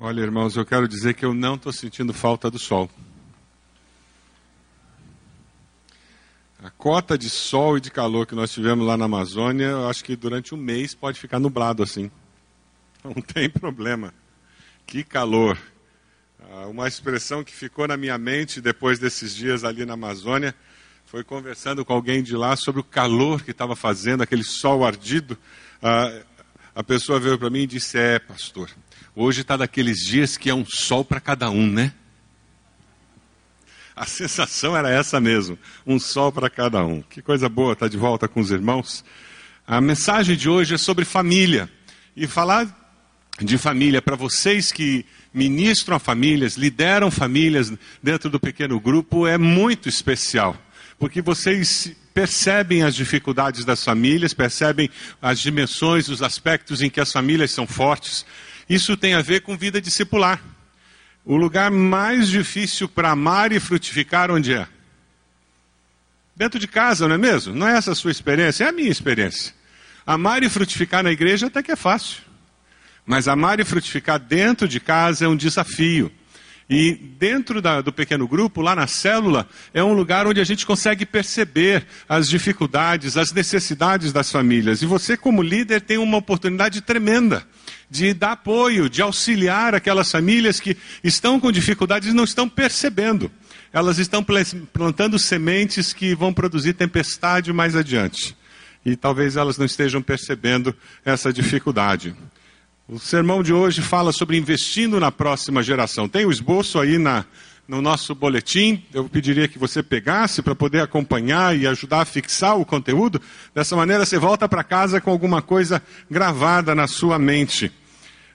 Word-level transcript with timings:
Olha, 0.00 0.20
irmãos, 0.20 0.56
eu 0.56 0.64
quero 0.64 0.86
dizer 0.86 1.14
que 1.14 1.24
eu 1.24 1.34
não 1.34 1.56
estou 1.56 1.72
sentindo 1.72 2.14
falta 2.14 2.48
do 2.48 2.56
sol. 2.58 2.88
A 6.62 6.70
cota 6.70 7.18
de 7.18 7.28
sol 7.28 7.76
e 7.76 7.80
de 7.80 7.90
calor 7.90 8.24
que 8.24 8.34
nós 8.36 8.52
tivemos 8.52 8.86
lá 8.86 8.96
na 8.96 9.06
Amazônia, 9.06 9.66
eu 9.66 9.88
acho 9.88 10.04
que 10.04 10.14
durante 10.14 10.54
um 10.54 10.56
mês 10.56 10.94
pode 10.94 11.18
ficar 11.18 11.40
nublado 11.40 11.82
assim. 11.82 12.12
Não 13.02 13.14
tem 13.14 13.50
problema. 13.50 14.14
Que 14.86 15.02
calor. 15.02 15.58
Ah, 16.48 16.68
uma 16.68 16.86
expressão 16.86 17.42
que 17.42 17.52
ficou 17.52 17.88
na 17.88 17.96
minha 17.96 18.16
mente 18.16 18.60
depois 18.60 19.00
desses 19.00 19.34
dias 19.34 19.64
ali 19.64 19.84
na 19.84 19.94
Amazônia 19.94 20.54
foi 21.06 21.24
conversando 21.24 21.84
com 21.84 21.92
alguém 21.92 22.22
de 22.22 22.36
lá 22.36 22.54
sobre 22.54 22.80
o 22.80 22.84
calor 22.84 23.42
que 23.42 23.50
estava 23.50 23.74
fazendo, 23.74 24.22
aquele 24.22 24.44
sol 24.44 24.86
ardido. 24.86 25.36
Ah, 25.82 26.22
a 26.72 26.84
pessoa 26.84 27.18
veio 27.18 27.36
para 27.36 27.50
mim 27.50 27.62
e 27.62 27.66
disse: 27.66 27.98
É, 27.98 28.20
pastor, 28.20 28.70
hoje 29.14 29.42
está 29.42 29.56
daqueles 29.56 29.98
dias 29.98 30.36
que 30.36 30.50
é 30.50 30.54
um 30.54 30.64
sol 30.64 31.04
para 31.04 31.20
cada 31.20 31.50
um, 31.50 31.66
né? 31.70 31.92
A 33.94 34.06
sensação 34.06 34.76
era 34.76 34.90
essa 34.90 35.20
mesmo, 35.20 35.58
um 35.84 35.98
sol 35.98 36.30
para 36.30 36.48
cada 36.48 36.84
um. 36.84 37.02
Que 37.02 37.20
coisa 37.20 37.48
boa 37.48 37.72
estar 37.72 37.86
tá 37.86 37.90
de 37.90 37.96
volta 37.96 38.28
com 38.28 38.40
os 38.40 38.50
irmãos. 38.50 39.04
A 39.66 39.80
mensagem 39.80 40.36
de 40.36 40.48
hoje 40.48 40.74
é 40.74 40.78
sobre 40.78 41.04
família. 41.04 41.68
E 42.16 42.26
falar 42.26 42.74
de 43.40 43.58
família 43.58 44.00
para 44.00 44.16
vocês 44.16 44.72
que 44.72 45.04
ministram 45.32 45.96
a 45.96 45.98
famílias, 45.98 46.56
lideram 46.56 47.10
famílias 47.10 47.72
dentro 48.02 48.30
do 48.30 48.40
pequeno 48.40 48.80
grupo 48.80 49.26
é 49.26 49.36
muito 49.36 49.88
especial. 49.88 50.56
Porque 50.98 51.22
vocês 51.22 51.92
percebem 52.12 52.82
as 52.82 52.94
dificuldades 52.94 53.64
das 53.64 53.84
famílias, 53.84 54.34
percebem 54.34 54.90
as 55.22 55.38
dimensões, 55.38 56.08
os 56.08 56.22
aspectos 56.22 56.82
em 56.82 56.90
que 56.90 57.00
as 57.00 57.12
famílias 57.12 57.52
são 57.52 57.66
fortes. 57.66 58.26
Isso 58.68 58.96
tem 58.96 59.14
a 59.14 59.22
ver 59.22 59.40
com 59.40 59.56
vida 59.56 59.80
discipular. 59.80 60.42
O 61.24 61.36
lugar 61.36 61.70
mais 61.70 62.28
difícil 62.28 62.88
para 62.88 63.10
amar 63.10 63.52
e 63.52 63.60
frutificar, 63.60 64.30
onde 64.30 64.52
é? 64.54 64.66
Dentro 66.36 66.58
de 66.58 66.68
casa, 66.68 67.08
não 67.08 67.16
é 67.16 67.18
mesmo? 67.18 67.54
Não 67.54 67.66
é 67.66 67.76
essa 67.76 67.92
a 67.92 67.94
sua 67.94 68.10
experiência, 68.10 68.64
é 68.64 68.68
a 68.68 68.72
minha 68.72 68.90
experiência. 68.90 69.54
Amar 70.06 70.42
e 70.42 70.48
frutificar 70.48 71.02
na 71.02 71.10
igreja 71.10 71.48
até 71.48 71.62
que 71.62 71.72
é 71.72 71.76
fácil. 71.76 72.22
Mas 73.04 73.26
amar 73.26 73.58
e 73.58 73.64
frutificar 73.64 74.18
dentro 74.18 74.68
de 74.68 74.80
casa 74.80 75.24
é 75.24 75.28
um 75.28 75.36
desafio. 75.36 76.12
E 76.70 76.92
dentro 76.92 77.62
da, 77.62 77.80
do 77.80 77.90
pequeno 77.90 78.28
grupo, 78.28 78.60
lá 78.60 78.74
na 78.74 78.86
célula, 78.86 79.48
é 79.72 79.82
um 79.82 79.94
lugar 79.94 80.26
onde 80.26 80.38
a 80.38 80.44
gente 80.44 80.66
consegue 80.66 81.06
perceber 81.06 81.86
as 82.06 82.28
dificuldades, 82.28 83.16
as 83.16 83.32
necessidades 83.32 84.12
das 84.12 84.30
famílias. 84.30 84.82
E 84.82 84.86
você, 84.86 85.16
como 85.16 85.42
líder, 85.42 85.80
tem 85.80 85.96
uma 85.96 86.18
oportunidade 86.18 86.82
tremenda 86.82 87.42
de 87.90 88.12
dar 88.12 88.32
apoio, 88.32 88.90
de 88.90 89.00
auxiliar 89.00 89.74
aquelas 89.74 90.10
famílias 90.10 90.60
que 90.60 90.76
estão 91.02 91.40
com 91.40 91.50
dificuldades 91.50 92.10
e 92.10 92.14
não 92.14 92.24
estão 92.24 92.46
percebendo. 92.46 93.30
Elas 93.72 93.98
estão 93.98 94.22
plantando 94.70 95.18
sementes 95.18 95.94
que 95.94 96.14
vão 96.14 96.34
produzir 96.34 96.74
tempestade 96.74 97.50
mais 97.50 97.74
adiante. 97.74 98.36
E 98.84 98.94
talvez 98.94 99.36
elas 99.36 99.56
não 99.56 99.64
estejam 99.64 100.02
percebendo 100.02 100.74
essa 101.02 101.32
dificuldade. 101.32 102.14
O 102.90 102.98
sermão 102.98 103.42
de 103.42 103.52
hoje 103.52 103.82
fala 103.82 104.12
sobre 104.12 104.38
investindo 104.38 104.98
na 104.98 105.12
próxima 105.12 105.62
geração. 105.62 106.08
Tem 106.08 106.24
o 106.24 106.30
esboço 106.30 106.80
aí 106.80 106.96
na, 106.96 107.26
no 107.68 107.82
nosso 107.82 108.14
boletim. 108.14 108.82
Eu 108.94 109.06
pediria 109.06 109.46
que 109.46 109.58
você 109.58 109.82
pegasse 109.82 110.40
para 110.40 110.54
poder 110.54 110.80
acompanhar 110.80 111.54
e 111.54 111.66
ajudar 111.66 112.00
a 112.00 112.04
fixar 112.06 112.58
o 112.58 112.64
conteúdo. 112.64 113.20
Dessa 113.54 113.76
maneira, 113.76 114.06
você 114.06 114.18
volta 114.18 114.48
para 114.48 114.64
casa 114.64 115.02
com 115.02 115.10
alguma 115.10 115.42
coisa 115.42 115.82
gravada 116.10 116.74
na 116.74 116.86
sua 116.86 117.18
mente. 117.18 117.70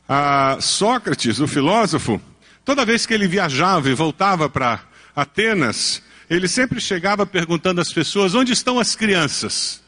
Ah, 0.07 0.59
Sócrates, 0.61 1.39
o 1.39 1.47
filósofo, 1.47 2.21
toda 2.63 2.85
vez 2.85 3.07
que 3.07 3.13
ele 3.15 3.27
viajava 3.27 3.89
e 3.89 3.95
voltava 3.95 4.47
para 4.47 4.81
Atenas, 5.15 6.03
ele 6.29 6.47
sempre 6.47 6.79
chegava 6.79 7.25
perguntando 7.25 7.81
às 7.81 7.91
pessoas: 7.91 8.35
onde 8.35 8.53
estão 8.53 8.77
as 8.77 8.95
crianças? 8.95 9.81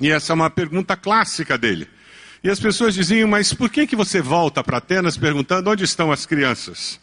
E 0.00 0.10
essa 0.10 0.32
é 0.32 0.34
uma 0.34 0.48
pergunta 0.48 0.96
clássica 0.96 1.58
dele. 1.58 1.86
E 2.46 2.48
as 2.48 2.60
pessoas 2.60 2.94
diziam: 2.94 3.28
mas 3.28 3.52
por 3.52 3.68
que, 3.68 3.88
que 3.88 3.96
você 3.96 4.22
volta 4.22 4.62
para 4.62 4.76
Atenas 4.76 5.16
perguntando 5.16 5.68
onde 5.68 5.82
estão 5.82 6.12
as 6.12 6.24
crianças? 6.24 7.00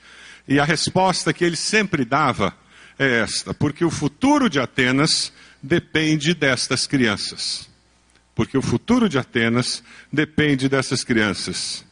E 0.47 0.57
a 0.57 0.63
resposta 0.63 1.33
que 1.33 1.43
ele 1.43 1.57
sempre 1.57 2.05
dava 2.05 2.55
é 2.97 3.19
esta: 3.19 3.53
porque 3.53 3.83
o 3.83 3.89
futuro 3.89 4.49
de 4.49 4.57
Atenas 4.57 5.33
depende 5.61 6.33
destas 6.33 6.87
crianças. 6.87 7.69
Porque 8.33 8.57
o 8.57 8.61
futuro 8.61 9.09
de 9.09 9.17
Atenas 9.17 9.83
depende 10.09 10.69
dessas 10.69 11.03
crianças. 11.03 11.83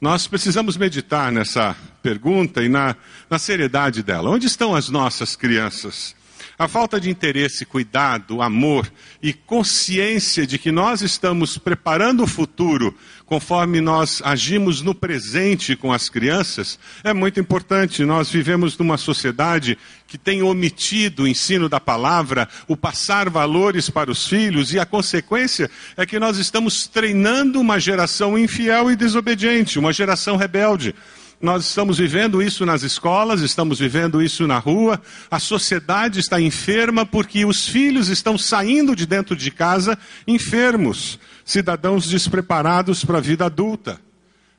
Nós 0.00 0.26
precisamos 0.26 0.76
meditar 0.76 1.30
nessa 1.30 1.76
pergunta 2.02 2.60
e 2.60 2.68
na, 2.68 2.96
na 3.30 3.38
seriedade 3.38 4.02
dela. 4.02 4.30
Onde 4.30 4.48
estão 4.48 4.74
as 4.74 4.88
nossas 4.88 5.36
crianças? 5.36 6.15
A 6.58 6.66
falta 6.66 6.98
de 6.98 7.10
interesse, 7.10 7.66
cuidado, 7.66 8.40
amor 8.40 8.90
e 9.22 9.34
consciência 9.34 10.46
de 10.46 10.58
que 10.58 10.72
nós 10.72 11.02
estamos 11.02 11.58
preparando 11.58 12.22
o 12.22 12.26
futuro 12.26 12.96
conforme 13.26 13.82
nós 13.82 14.22
agimos 14.24 14.80
no 14.80 14.94
presente 14.94 15.76
com 15.76 15.92
as 15.92 16.08
crianças 16.08 16.78
é 17.04 17.12
muito 17.12 17.38
importante. 17.38 18.06
Nós 18.06 18.30
vivemos 18.30 18.78
numa 18.78 18.96
sociedade 18.96 19.76
que 20.06 20.16
tem 20.16 20.42
omitido 20.42 21.24
o 21.24 21.28
ensino 21.28 21.68
da 21.68 21.78
palavra, 21.78 22.48
o 22.66 22.74
passar 22.74 23.28
valores 23.28 23.90
para 23.90 24.10
os 24.10 24.26
filhos, 24.26 24.72
e 24.72 24.78
a 24.78 24.86
consequência 24.86 25.70
é 25.94 26.06
que 26.06 26.18
nós 26.18 26.38
estamos 26.38 26.86
treinando 26.86 27.60
uma 27.60 27.78
geração 27.78 28.38
infiel 28.38 28.90
e 28.90 28.96
desobediente, 28.96 29.78
uma 29.78 29.92
geração 29.92 30.36
rebelde. 30.36 30.94
Nós 31.38 31.66
estamos 31.66 31.98
vivendo 31.98 32.42
isso 32.42 32.64
nas 32.64 32.82
escolas, 32.82 33.42
estamos 33.42 33.78
vivendo 33.78 34.22
isso 34.22 34.46
na 34.46 34.58
rua. 34.58 35.00
A 35.30 35.38
sociedade 35.38 36.18
está 36.18 36.40
enferma 36.40 37.04
porque 37.04 37.44
os 37.44 37.68
filhos 37.68 38.08
estão 38.08 38.38
saindo 38.38 38.96
de 38.96 39.06
dentro 39.06 39.36
de 39.36 39.50
casa 39.50 39.98
enfermos, 40.26 41.18
cidadãos 41.44 42.08
despreparados 42.08 43.04
para 43.04 43.18
a 43.18 43.20
vida 43.20 43.44
adulta. 43.44 44.00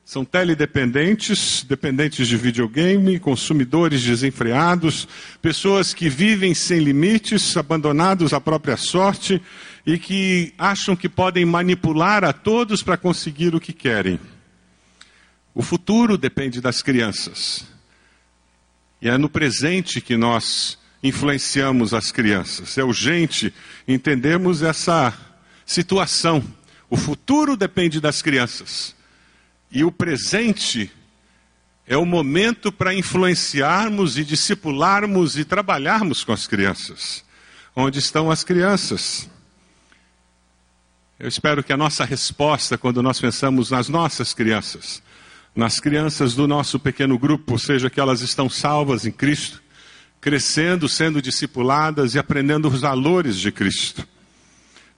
São 0.04 0.24
teledependentes, 0.24 1.66
dependentes 1.68 2.28
de 2.28 2.36
videogame, 2.36 3.18
consumidores 3.18 4.02
desenfreados, 4.02 5.06
pessoas 5.42 5.92
que 5.92 6.08
vivem 6.08 6.54
sem 6.54 6.78
limites, 6.78 7.56
abandonados 7.56 8.32
à 8.32 8.40
própria 8.40 8.76
sorte 8.76 9.42
e 9.84 9.98
que 9.98 10.54
acham 10.56 10.94
que 10.94 11.08
podem 11.08 11.44
manipular 11.44 12.24
a 12.24 12.32
todos 12.32 12.84
para 12.84 12.96
conseguir 12.96 13.54
o 13.54 13.60
que 13.60 13.72
querem. 13.72 14.18
O 15.58 15.62
futuro 15.64 16.16
depende 16.16 16.60
das 16.60 16.82
crianças. 16.82 17.66
E 19.02 19.08
é 19.08 19.18
no 19.18 19.28
presente 19.28 20.00
que 20.00 20.16
nós 20.16 20.78
influenciamos 21.02 21.92
as 21.92 22.12
crianças. 22.12 22.78
É 22.78 22.84
urgente 22.84 23.52
entendermos 23.88 24.62
essa 24.62 25.12
situação. 25.66 26.44
O 26.88 26.96
futuro 26.96 27.56
depende 27.56 28.00
das 28.00 28.22
crianças. 28.22 28.94
E 29.68 29.82
o 29.82 29.90
presente 29.90 30.92
é 31.88 31.96
o 31.96 32.06
momento 32.06 32.70
para 32.70 32.94
influenciarmos 32.94 34.16
e 34.16 34.22
discipularmos 34.22 35.36
e 35.36 35.44
trabalharmos 35.44 36.22
com 36.22 36.32
as 36.32 36.46
crianças. 36.46 37.24
Onde 37.74 37.98
estão 37.98 38.30
as 38.30 38.44
crianças? 38.44 39.28
Eu 41.18 41.26
espero 41.26 41.64
que 41.64 41.72
a 41.72 41.76
nossa 41.76 42.04
resposta, 42.04 42.78
quando 42.78 43.02
nós 43.02 43.20
pensamos 43.20 43.72
nas 43.72 43.88
nossas 43.88 44.32
crianças, 44.32 45.02
nas 45.58 45.80
crianças 45.80 46.36
do 46.36 46.46
nosso 46.46 46.78
pequeno 46.78 47.18
grupo, 47.18 47.58
seja 47.58 47.90
que 47.90 47.98
elas 47.98 48.20
estão 48.20 48.48
salvas 48.48 49.04
em 49.04 49.10
Cristo, 49.10 49.60
crescendo, 50.20 50.88
sendo 50.88 51.20
discipuladas 51.20 52.14
e 52.14 52.18
aprendendo 52.18 52.68
os 52.68 52.82
valores 52.82 53.36
de 53.36 53.50
Cristo. 53.50 54.06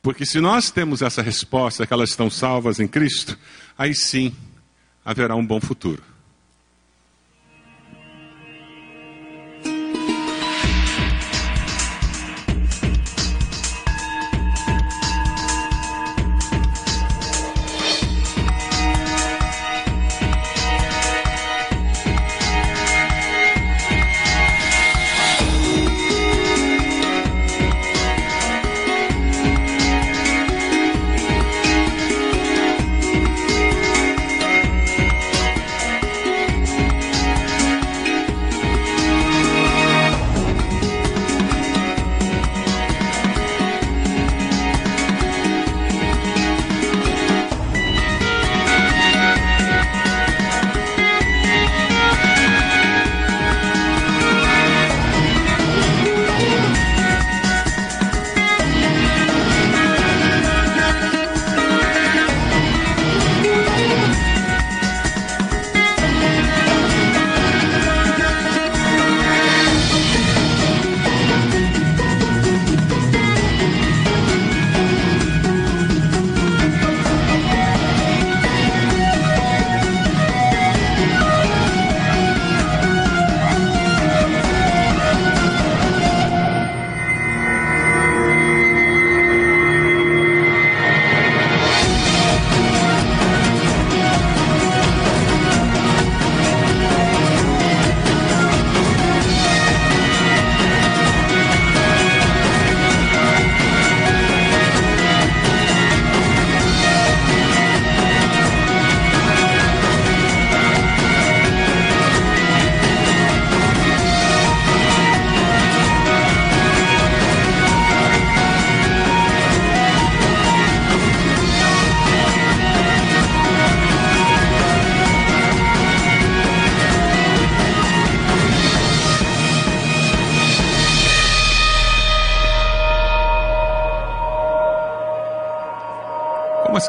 Porque 0.02 0.26
se 0.26 0.38
nós 0.38 0.70
temos 0.70 1.00
essa 1.00 1.22
resposta 1.22 1.86
que 1.86 1.94
elas 1.94 2.10
estão 2.10 2.28
salvas 2.28 2.78
em 2.78 2.86
Cristo, 2.86 3.38
aí 3.76 3.94
sim 3.94 4.36
haverá 5.02 5.34
um 5.34 5.46
bom 5.46 5.62
futuro. 5.62 6.02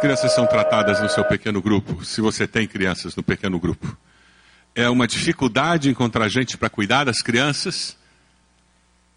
Crianças 0.01 0.33
são 0.33 0.48
tratadas 0.48 1.00
no 1.00 1.07
seu 1.07 1.24
pequeno 1.24 1.62
grupo, 1.62 2.03
se 2.03 2.21
você 2.21 2.48
tem 2.48 2.68
crianças 2.68 3.15
no 3.15 3.21
pequeno 3.21 3.59
grupo? 3.59 3.95
É 4.74 4.89
uma 4.89 5.06
dificuldade 5.06 5.92
encontrar 5.92 6.27
gente 6.27 6.57
para 6.57 6.71
cuidar 6.71 7.03
das 7.03 7.21
crianças? 7.21 7.95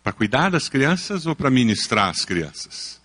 Para 0.03 0.13
cuidar 0.13 0.51
das 0.51 0.69
crianças 0.69 1.25
ou 1.25 1.35
para 1.35 1.49
ministrar 1.49 2.11
as 2.11 2.27
crianças? 2.27 3.01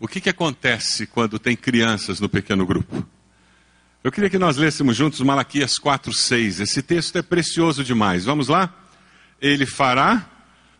O 0.00 0.08
que, 0.08 0.18
que 0.18 0.30
acontece 0.30 1.06
quando 1.06 1.38
tem 1.38 1.54
crianças 1.54 2.20
no 2.20 2.28
pequeno 2.28 2.64
grupo? 2.64 3.06
Eu 4.02 4.10
queria 4.10 4.30
que 4.30 4.38
nós 4.38 4.56
lêssemos 4.56 4.96
juntos 4.96 5.20
Malaquias 5.20 5.78
4,6. 5.78 6.62
Esse 6.62 6.82
texto 6.82 7.18
é 7.18 7.22
precioso 7.22 7.84
demais. 7.84 8.24
Vamos 8.24 8.48
lá? 8.48 8.74
Ele 9.38 9.66
fará 9.66 10.26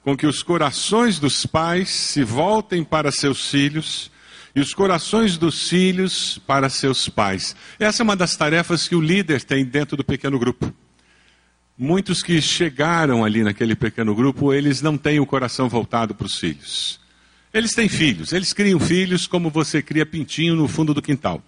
com 0.03 0.17
que 0.17 0.27
os 0.27 0.43
corações 0.43 1.21
dos 1.21 1.45
pais 1.45 1.91
se 1.91 2.25
voltem 2.25 2.83
para 2.83 3.13
seus 3.13 3.51
filhos 3.51 4.11
e 4.55 4.61
os 4.61 4.75
corações 4.75 5.39
dos 5.39 5.69
filhos 5.69 6.39
para 6.47 6.69
seus 6.69 7.09
pais. 7.09 7.57
Essa 7.79 8.03
é 8.03 8.05
uma 8.05 8.17
das 8.17 8.37
tarefas 8.37 8.87
que 8.87 8.95
o 8.95 9.01
líder 9.01 9.43
tem 9.43 9.65
dentro 9.65 9.97
do 9.97 10.05
pequeno 10.05 10.39
grupo. 10.39 10.73
Muitos 11.77 12.23
que 12.23 12.41
chegaram 12.41 13.25
ali 13.25 13.43
naquele 13.43 13.75
pequeno 13.75 14.15
grupo, 14.15 14.53
eles 14.53 14.83
não 14.83 14.99
têm 14.99 15.19
o 15.19 15.27
coração 15.27 15.69
voltado 15.69 16.15
para 16.15 16.27
os 16.27 16.39
filhos. 16.39 17.01
Eles 17.53 17.75
têm 17.75 17.89
filhos, 17.89 18.33
eles 18.33 18.53
criam 18.53 18.79
filhos 18.79 19.27
como 19.27 19.51
você 19.51 19.83
cria 19.83 20.07
pintinho 20.07 20.55
no 20.55 20.69
fundo 20.69 20.95
do 20.95 21.03
quintal. 21.03 21.43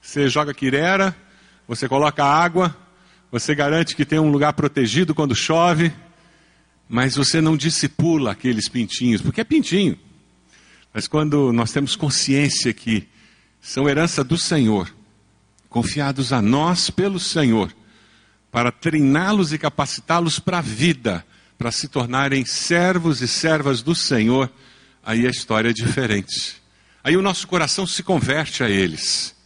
Você 0.00 0.28
joga 0.28 0.54
quirera, 0.54 1.16
você 1.66 1.88
coloca 1.88 2.24
água, 2.24 2.76
você 3.30 3.54
garante 3.54 3.96
que 3.96 4.04
tem 4.04 4.18
um 4.18 4.30
lugar 4.30 4.52
protegido 4.52 5.14
quando 5.14 5.34
chove, 5.34 5.92
mas 6.88 7.16
você 7.16 7.40
não 7.40 7.56
discipula 7.56 8.32
aqueles 8.32 8.68
pintinhos, 8.68 9.20
porque 9.20 9.40
é 9.40 9.44
pintinho. 9.44 9.98
Mas 10.96 11.06
quando 11.06 11.52
nós 11.52 11.72
temos 11.72 11.94
consciência 11.94 12.72
que 12.72 13.06
são 13.60 13.86
herança 13.86 14.24
do 14.24 14.38
Senhor, 14.38 14.90
confiados 15.68 16.32
a 16.32 16.40
nós 16.40 16.88
pelo 16.88 17.20
Senhor, 17.20 17.70
para 18.50 18.72
treiná-los 18.72 19.52
e 19.52 19.58
capacitá-los 19.58 20.38
para 20.38 20.56
a 20.56 20.62
vida, 20.62 21.22
para 21.58 21.70
se 21.70 21.86
tornarem 21.86 22.46
servos 22.46 23.20
e 23.20 23.28
servas 23.28 23.82
do 23.82 23.94
Senhor, 23.94 24.50
aí 25.04 25.26
a 25.26 25.30
história 25.30 25.68
é 25.68 25.72
diferente. 25.74 26.62
Aí 27.04 27.14
o 27.14 27.20
nosso 27.20 27.46
coração 27.46 27.86
se 27.86 28.02
converte 28.02 28.64
a 28.64 28.70
eles. 28.70 29.36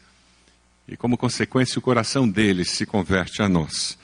E 0.86 0.96
como 0.96 1.18
consequência, 1.18 1.80
o 1.80 1.82
coração 1.82 2.28
deles 2.28 2.70
se 2.70 2.86
converte 2.86 3.42
a 3.42 3.48
nós. 3.48 3.98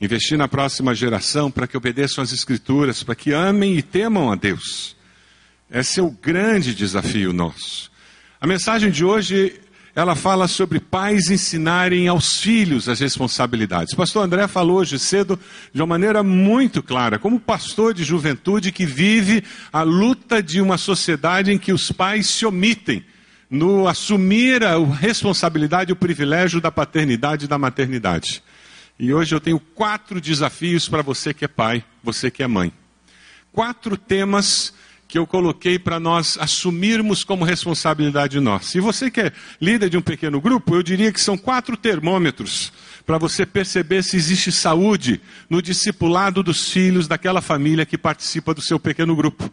Investir 0.00 0.38
na 0.38 0.48
próxima 0.48 0.94
geração 0.94 1.50
para 1.50 1.66
que 1.66 1.76
obedeçam 1.76 2.24
às 2.24 2.32
Escrituras, 2.32 3.02
para 3.02 3.14
que 3.14 3.32
amem 3.32 3.76
e 3.76 3.82
temam 3.82 4.32
a 4.32 4.34
Deus. 4.34 4.95
Esse 5.70 5.98
é 5.98 6.02
o 6.02 6.10
grande 6.10 6.74
desafio 6.74 7.32
nosso. 7.32 7.90
A 8.40 8.46
mensagem 8.46 8.88
de 8.88 9.04
hoje, 9.04 9.58
ela 9.96 10.14
fala 10.14 10.46
sobre 10.46 10.78
pais 10.78 11.28
ensinarem 11.28 12.06
aos 12.06 12.40
filhos 12.40 12.88
as 12.88 13.00
responsabilidades. 13.00 13.92
O 13.92 13.96
pastor 13.96 14.24
André 14.24 14.46
falou 14.46 14.78
hoje 14.78 14.96
cedo 14.96 15.38
de 15.72 15.80
uma 15.80 15.86
maneira 15.88 16.22
muito 16.22 16.84
clara, 16.84 17.18
como 17.18 17.40
pastor 17.40 17.92
de 17.92 18.04
juventude 18.04 18.70
que 18.70 18.86
vive 18.86 19.42
a 19.72 19.82
luta 19.82 20.40
de 20.40 20.60
uma 20.60 20.78
sociedade 20.78 21.50
em 21.50 21.58
que 21.58 21.72
os 21.72 21.90
pais 21.90 22.28
se 22.28 22.46
omitem 22.46 23.04
no 23.50 23.88
assumir 23.88 24.62
a 24.62 24.78
responsabilidade 24.78 25.90
e 25.90 25.94
o 25.94 25.96
privilégio 25.96 26.60
da 26.60 26.70
paternidade 26.70 27.46
e 27.46 27.48
da 27.48 27.58
maternidade. 27.58 28.40
E 29.00 29.12
hoje 29.12 29.34
eu 29.34 29.40
tenho 29.40 29.58
quatro 29.58 30.20
desafios 30.20 30.88
para 30.88 31.02
você 31.02 31.34
que 31.34 31.44
é 31.44 31.48
pai, 31.48 31.82
você 32.04 32.30
que 32.30 32.44
é 32.44 32.46
mãe. 32.46 32.72
Quatro 33.52 33.96
temas 33.96 34.72
que 35.08 35.18
eu 35.18 35.26
coloquei 35.26 35.78
para 35.78 36.00
nós 36.00 36.36
assumirmos 36.40 37.22
como 37.22 37.44
responsabilidade 37.44 38.40
nossa. 38.40 38.76
E 38.76 38.80
você 38.80 39.10
que 39.10 39.20
é 39.20 39.32
líder 39.60 39.88
de 39.88 39.96
um 39.96 40.02
pequeno 40.02 40.40
grupo, 40.40 40.74
eu 40.74 40.82
diria 40.82 41.12
que 41.12 41.20
são 41.20 41.36
quatro 41.36 41.76
termômetros 41.76 42.72
para 43.06 43.18
você 43.18 43.46
perceber 43.46 44.02
se 44.02 44.16
existe 44.16 44.50
saúde 44.50 45.20
no 45.48 45.62
discipulado 45.62 46.42
dos 46.42 46.68
filhos 46.72 47.06
daquela 47.06 47.40
família 47.40 47.86
que 47.86 47.96
participa 47.96 48.52
do 48.52 48.60
seu 48.60 48.80
pequeno 48.80 49.14
grupo. 49.14 49.48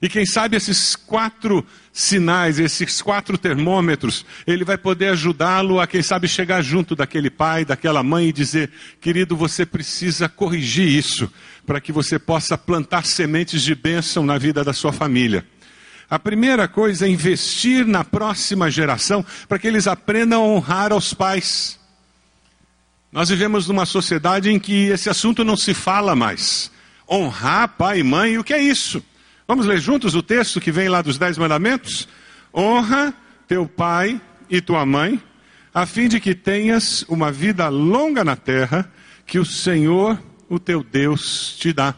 E 0.00 0.10
quem 0.10 0.26
sabe 0.26 0.56
esses 0.56 0.94
quatro 0.94 1.66
sinais, 1.90 2.58
esses 2.58 3.00
quatro 3.00 3.38
termômetros, 3.38 4.26
ele 4.46 4.62
vai 4.62 4.76
poder 4.76 5.08
ajudá-lo 5.08 5.80
a, 5.80 5.86
quem 5.86 6.02
sabe, 6.02 6.28
chegar 6.28 6.62
junto 6.62 6.94
daquele 6.94 7.30
pai, 7.30 7.64
daquela 7.64 8.02
mãe 8.02 8.28
e 8.28 8.32
dizer: 8.32 8.70
querido, 9.00 9.34
você 9.34 9.64
precisa 9.64 10.28
corrigir 10.28 10.86
isso, 10.86 11.32
para 11.66 11.80
que 11.80 11.90
você 11.90 12.18
possa 12.18 12.58
plantar 12.58 13.06
sementes 13.06 13.62
de 13.62 13.74
bênção 13.74 14.24
na 14.24 14.36
vida 14.36 14.62
da 14.62 14.74
sua 14.74 14.92
família. 14.92 15.44
A 16.10 16.18
primeira 16.18 16.68
coisa 16.68 17.06
é 17.06 17.08
investir 17.08 17.86
na 17.86 18.04
próxima 18.04 18.70
geração, 18.70 19.24
para 19.48 19.58
que 19.58 19.66
eles 19.66 19.86
aprendam 19.86 20.42
a 20.42 20.46
honrar 20.46 20.92
aos 20.92 21.12
pais. 21.12 21.78
Nós 23.10 23.30
vivemos 23.30 23.66
numa 23.66 23.86
sociedade 23.86 24.50
em 24.50 24.58
que 24.58 24.88
esse 24.88 25.08
assunto 25.08 25.42
não 25.42 25.56
se 25.56 25.72
fala 25.72 26.14
mais. 26.14 26.70
Honrar 27.10 27.68
pai 27.68 28.00
e 28.00 28.02
mãe, 28.02 28.36
o 28.36 28.44
que 28.44 28.52
é 28.52 28.62
isso? 28.62 29.02
Vamos 29.46 29.64
ler 29.64 29.80
juntos 29.80 30.14
o 30.14 30.22
texto 30.22 30.60
que 30.60 30.70
vem 30.70 30.90
lá 30.90 31.00
dos 31.00 31.16
Dez 31.16 31.38
Mandamentos? 31.38 32.06
Honra 32.54 33.14
teu 33.46 33.66
pai 33.66 34.20
e 34.50 34.60
tua 34.60 34.84
mãe, 34.84 35.22
a 35.72 35.86
fim 35.86 36.06
de 36.06 36.20
que 36.20 36.34
tenhas 36.34 37.02
uma 37.08 37.32
vida 37.32 37.66
longa 37.68 38.22
na 38.22 38.36
terra, 38.36 38.90
que 39.26 39.38
o 39.38 39.44
Senhor, 39.44 40.22
o 40.46 40.58
teu 40.58 40.82
Deus, 40.82 41.56
te 41.58 41.72
dá. 41.72 41.94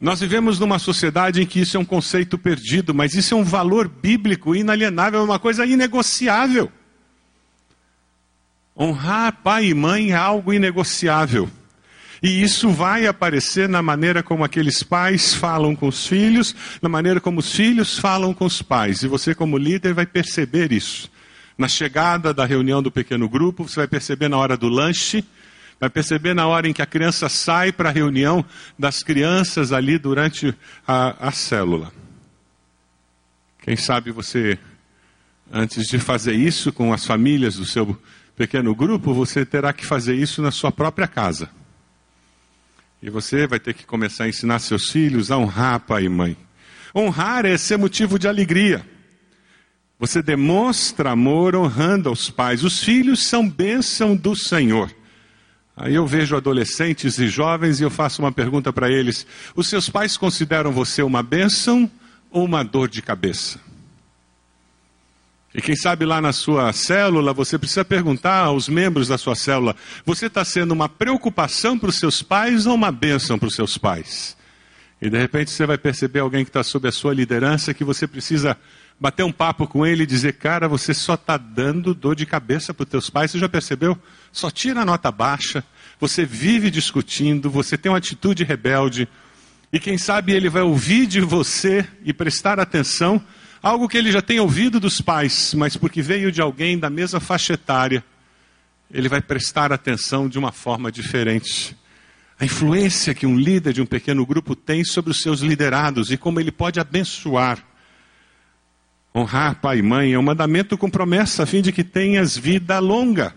Nós 0.00 0.20
vivemos 0.20 0.58
numa 0.58 0.78
sociedade 0.78 1.42
em 1.42 1.46
que 1.46 1.60
isso 1.60 1.76
é 1.76 1.80
um 1.80 1.84
conceito 1.84 2.38
perdido, 2.38 2.94
mas 2.94 3.14
isso 3.14 3.34
é 3.34 3.36
um 3.36 3.44
valor 3.44 3.86
bíblico 3.86 4.56
inalienável, 4.56 5.20
é 5.20 5.22
uma 5.22 5.38
coisa 5.38 5.66
inegociável. 5.66 6.72
Honrar 8.80 9.42
pai 9.42 9.66
e 9.66 9.74
mãe 9.74 10.12
é 10.12 10.16
algo 10.16 10.54
inegociável. 10.54 11.50
E 12.22 12.42
isso 12.42 12.70
vai 12.70 13.06
aparecer 13.06 13.68
na 13.68 13.82
maneira 13.82 14.22
como 14.22 14.42
aqueles 14.42 14.82
pais 14.82 15.34
falam 15.34 15.76
com 15.76 15.86
os 15.86 16.06
filhos, 16.06 16.56
na 16.80 16.88
maneira 16.88 17.20
como 17.20 17.40
os 17.40 17.54
filhos 17.54 17.98
falam 17.98 18.32
com 18.32 18.46
os 18.46 18.62
pais. 18.62 19.02
E 19.02 19.08
você, 19.08 19.34
como 19.34 19.58
líder, 19.58 19.92
vai 19.92 20.06
perceber 20.06 20.72
isso. 20.72 21.10
Na 21.58 21.68
chegada 21.68 22.32
da 22.32 22.46
reunião 22.46 22.82
do 22.82 22.90
pequeno 22.90 23.28
grupo, 23.28 23.68
você 23.68 23.76
vai 23.76 23.88
perceber 23.88 24.28
na 24.28 24.38
hora 24.38 24.56
do 24.56 24.68
lanche, 24.68 25.22
vai 25.78 25.90
perceber 25.90 26.32
na 26.32 26.46
hora 26.46 26.66
em 26.66 26.72
que 26.72 26.80
a 26.80 26.86
criança 26.86 27.28
sai 27.28 27.72
para 27.72 27.90
a 27.90 27.92
reunião 27.92 28.42
das 28.78 29.02
crianças 29.02 29.72
ali 29.72 29.98
durante 29.98 30.54
a, 30.86 31.28
a 31.28 31.32
célula. 31.32 31.92
Quem 33.62 33.76
sabe 33.76 34.10
você, 34.10 34.58
antes 35.52 35.86
de 35.86 35.98
fazer 35.98 36.34
isso 36.34 36.72
com 36.72 36.94
as 36.94 37.04
famílias 37.04 37.56
do 37.56 37.66
seu 37.66 37.98
pequeno 38.40 38.74
grupo, 38.74 39.12
você 39.12 39.44
terá 39.44 39.70
que 39.70 39.84
fazer 39.84 40.14
isso 40.14 40.40
na 40.40 40.50
sua 40.50 40.72
própria 40.72 41.06
casa. 41.06 41.50
E 43.02 43.10
você 43.10 43.46
vai 43.46 43.60
ter 43.60 43.74
que 43.74 43.84
começar 43.84 44.24
a 44.24 44.28
ensinar 44.30 44.60
seus 44.60 44.90
filhos 44.90 45.30
a 45.30 45.36
honrar 45.36 45.80
pai 45.80 46.04
e 46.04 46.08
mãe. 46.08 46.34
Honrar 46.96 47.44
é 47.44 47.58
ser 47.58 47.76
motivo 47.76 48.18
de 48.18 48.26
alegria. 48.26 48.82
Você 49.98 50.22
demonstra 50.22 51.10
amor 51.10 51.54
honrando 51.54 52.08
aos 52.08 52.30
pais. 52.30 52.64
Os 52.64 52.82
filhos 52.82 53.22
são 53.22 53.46
bênção 53.46 54.16
do 54.16 54.34
Senhor. 54.34 54.90
Aí 55.76 55.94
eu 55.94 56.06
vejo 56.06 56.34
adolescentes 56.34 57.18
e 57.18 57.28
jovens 57.28 57.78
e 57.78 57.82
eu 57.82 57.90
faço 57.90 58.22
uma 58.22 58.32
pergunta 58.32 58.72
para 58.72 58.90
eles: 58.90 59.26
os 59.54 59.68
seus 59.68 59.90
pais 59.90 60.16
consideram 60.16 60.72
você 60.72 61.02
uma 61.02 61.22
bênção 61.22 61.90
ou 62.30 62.46
uma 62.46 62.62
dor 62.62 62.88
de 62.88 63.02
cabeça? 63.02 63.60
E 65.54 65.60
quem 65.60 65.74
sabe 65.74 66.04
lá 66.04 66.20
na 66.20 66.32
sua 66.32 66.72
célula, 66.72 67.32
você 67.32 67.58
precisa 67.58 67.84
perguntar 67.84 68.44
aos 68.44 68.68
membros 68.68 69.08
da 69.08 69.18
sua 69.18 69.34
célula: 69.34 69.74
você 70.04 70.26
está 70.26 70.44
sendo 70.44 70.72
uma 70.72 70.88
preocupação 70.88 71.78
para 71.78 71.90
os 71.90 71.98
seus 71.98 72.22
pais 72.22 72.66
ou 72.66 72.74
uma 72.74 72.92
bênção 72.92 73.38
para 73.38 73.48
os 73.48 73.54
seus 73.54 73.76
pais? 73.76 74.36
E 75.02 75.10
de 75.10 75.18
repente 75.18 75.50
você 75.50 75.66
vai 75.66 75.76
perceber 75.76 76.20
alguém 76.20 76.44
que 76.44 76.50
está 76.50 76.62
sob 76.62 76.86
a 76.86 76.92
sua 76.92 77.12
liderança 77.12 77.74
que 77.74 77.82
você 77.82 78.06
precisa 78.06 78.56
bater 79.00 79.24
um 79.24 79.32
papo 79.32 79.66
com 79.66 79.84
ele 79.84 80.04
e 80.04 80.06
dizer: 80.06 80.34
cara, 80.34 80.68
você 80.68 80.94
só 80.94 81.14
está 81.14 81.36
dando 81.36 81.94
dor 81.94 82.14
de 82.14 82.26
cabeça 82.26 82.72
para 82.72 82.84
os 82.84 82.90
teus 82.90 83.10
pais. 83.10 83.32
Você 83.32 83.38
já 83.38 83.48
percebeu? 83.48 83.98
Só 84.30 84.50
tira 84.52 84.82
a 84.82 84.84
nota 84.84 85.10
baixa, 85.10 85.64
você 85.98 86.24
vive 86.24 86.70
discutindo, 86.70 87.50
você 87.50 87.76
tem 87.76 87.90
uma 87.90 87.98
atitude 87.98 88.44
rebelde. 88.44 89.08
E 89.72 89.80
quem 89.80 89.98
sabe 89.98 90.32
ele 90.32 90.48
vai 90.48 90.62
ouvir 90.62 91.06
de 91.06 91.20
você 91.20 91.86
e 92.04 92.12
prestar 92.12 92.60
atenção 92.60 93.20
Algo 93.62 93.88
que 93.88 93.98
ele 93.98 94.10
já 94.10 94.22
tem 94.22 94.40
ouvido 94.40 94.80
dos 94.80 95.02
pais, 95.02 95.52
mas 95.52 95.76
porque 95.76 96.00
veio 96.00 96.32
de 96.32 96.40
alguém 96.40 96.78
da 96.78 96.88
mesma 96.88 97.20
faixa 97.20 97.52
etária, 97.52 98.02
ele 98.90 99.06
vai 99.06 99.20
prestar 99.20 99.70
atenção 99.70 100.30
de 100.30 100.38
uma 100.38 100.50
forma 100.50 100.90
diferente. 100.90 101.76
A 102.38 102.44
influência 102.46 103.14
que 103.14 103.26
um 103.26 103.38
líder 103.38 103.74
de 103.74 103.82
um 103.82 103.86
pequeno 103.86 104.24
grupo 104.24 104.56
tem 104.56 104.82
sobre 104.82 105.10
os 105.10 105.20
seus 105.20 105.40
liderados 105.40 106.10
e 106.10 106.16
como 106.16 106.40
ele 106.40 106.50
pode 106.50 106.80
abençoar. 106.80 107.62
Honrar 109.14 109.56
pai 109.56 109.80
e 109.80 109.82
mãe 109.82 110.14
é 110.14 110.18
um 110.18 110.22
mandamento 110.22 110.78
com 110.78 110.88
promessa 110.88 111.42
a 111.42 111.46
fim 111.46 111.60
de 111.60 111.70
que 111.70 111.84
tenhas 111.84 112.38
vida 112.38 112.78
longa. 112.78 113.34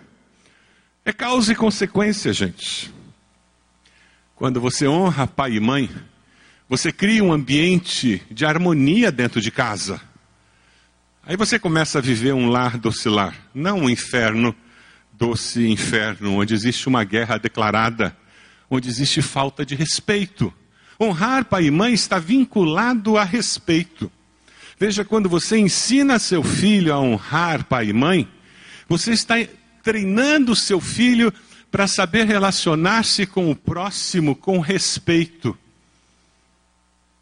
É 1.03 1.11
causa 1.11 1.51
e 1.51 1.55
consequência, 1.55 2.31
gente. 2.31 2.93
Quando 4.37 4.61
você 4.61 4.87
honra 4.87 5.27
pai 5.27 5.55
e 5.55 5.59
mãe, 5.59 5.89
você 6.69 6.93
cria 6.93 7.21
um 7.21 7.33
ambiente 7.33 8.23
de 8.31 8.45
harmonia 8.45 9.11
dentro 9.11 9.41
de 9.41 9.51
casa. 9.51 10.12
Aí 11.25 11.37
você 11.37 11.57
começa 11.57 11.99
a 11.99 12.01
viver 12.01 12.33
um 12.33 12.49
lar 12.49 12.77
docilar, 12.77 13.33
não 13.55 13.83
um 13.83 13.89
inferno, 13.89 14.53
doce 15.13 15.65
inferno, 15.69 16.37
onde 16.39 16.53
existe 16.53 16.85
uma 16.89 17.05
guerra 17.05 17.37
declarada, 17.37 18.13
onde 18.69 18.89
existe 18.89 19.21
falta 19.21 19.65
de 19.65 19.73
respeito. 19.73 20.53
Honrar 20.99 21.45
pai 21.45 21.67
e 21.67 21.71
mãe 21.71 21.93
está 21.93 22.19
vinculado 22.19 23.17
a 23.17 23.23
respeito. 23.23 24.11
Veja, 24.77 25.05
quando 25.05 25.29
você 25.29 25.57
ensina 25.57 26.19
seu 26.19 26.43
filho 26.43 26.93
a 26.93 26.99
honrar 26.99 27.63
pai 27.63 27.87
e 27.87 27.93
mãe, 27.93 28.27
você 28.89 29.13
está 29.13 29.35
treinando 29.81 30.53
seu 30.53 30.81
filho 30.81 31.33
para 31.71 31.87
saber 31.87 32.25
relacionar-se 32.25 33.25
com 33.25 33.49
o 33.49 33.55
próximo 33.55 34.35
com 34.35 34.59
respeito. 34.59 35.57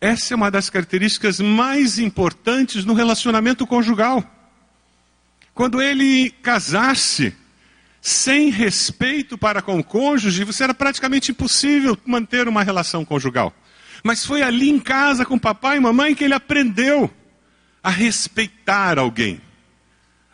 Essa 0.01 0.33
é 0.33 0.35
uma 0.35 0.49
das 0.49 0.67
características 0.67 1.39
mais 1.39 1.99
importantes 1.99 2.83
no 2.83 2.95
relacionamento 2.95 3.67
conjugal. 3.67 4.23
Quando 5.53 5.79
ele 5.79 6.31
casar-se 6.41 7.35
sem 8.01 8.49
respeito 8.49 9.37
para 9.37 9.61
com 9.61 9.77
o 9.77 9.83
cônjuge, 9.83 10.43
você 10.43 10.63
era 10.63 10.73
praticamente 10.73 11.29
impossível 11.29 11.95
manter 12.03 12.47
uma 12.47 12.63
relação 12.63 13.05
conjugal. 13.05 13.53
Mas 14.03 14.25
foi 14.25 14.41
ali 14.41 14.71
em 14.71 14.79
casa 14.79 15.23
com 15.23 15.37
papai 15.37 15.77
e 15.77 15.79
mamãe 15.79 16.15
que 16.15 16.23
ele 16.23 16.33
aprendeu 16.33 17.13
a 17.83 17.91
respeitar 17.91 18.97
alguém, 18.97 19.39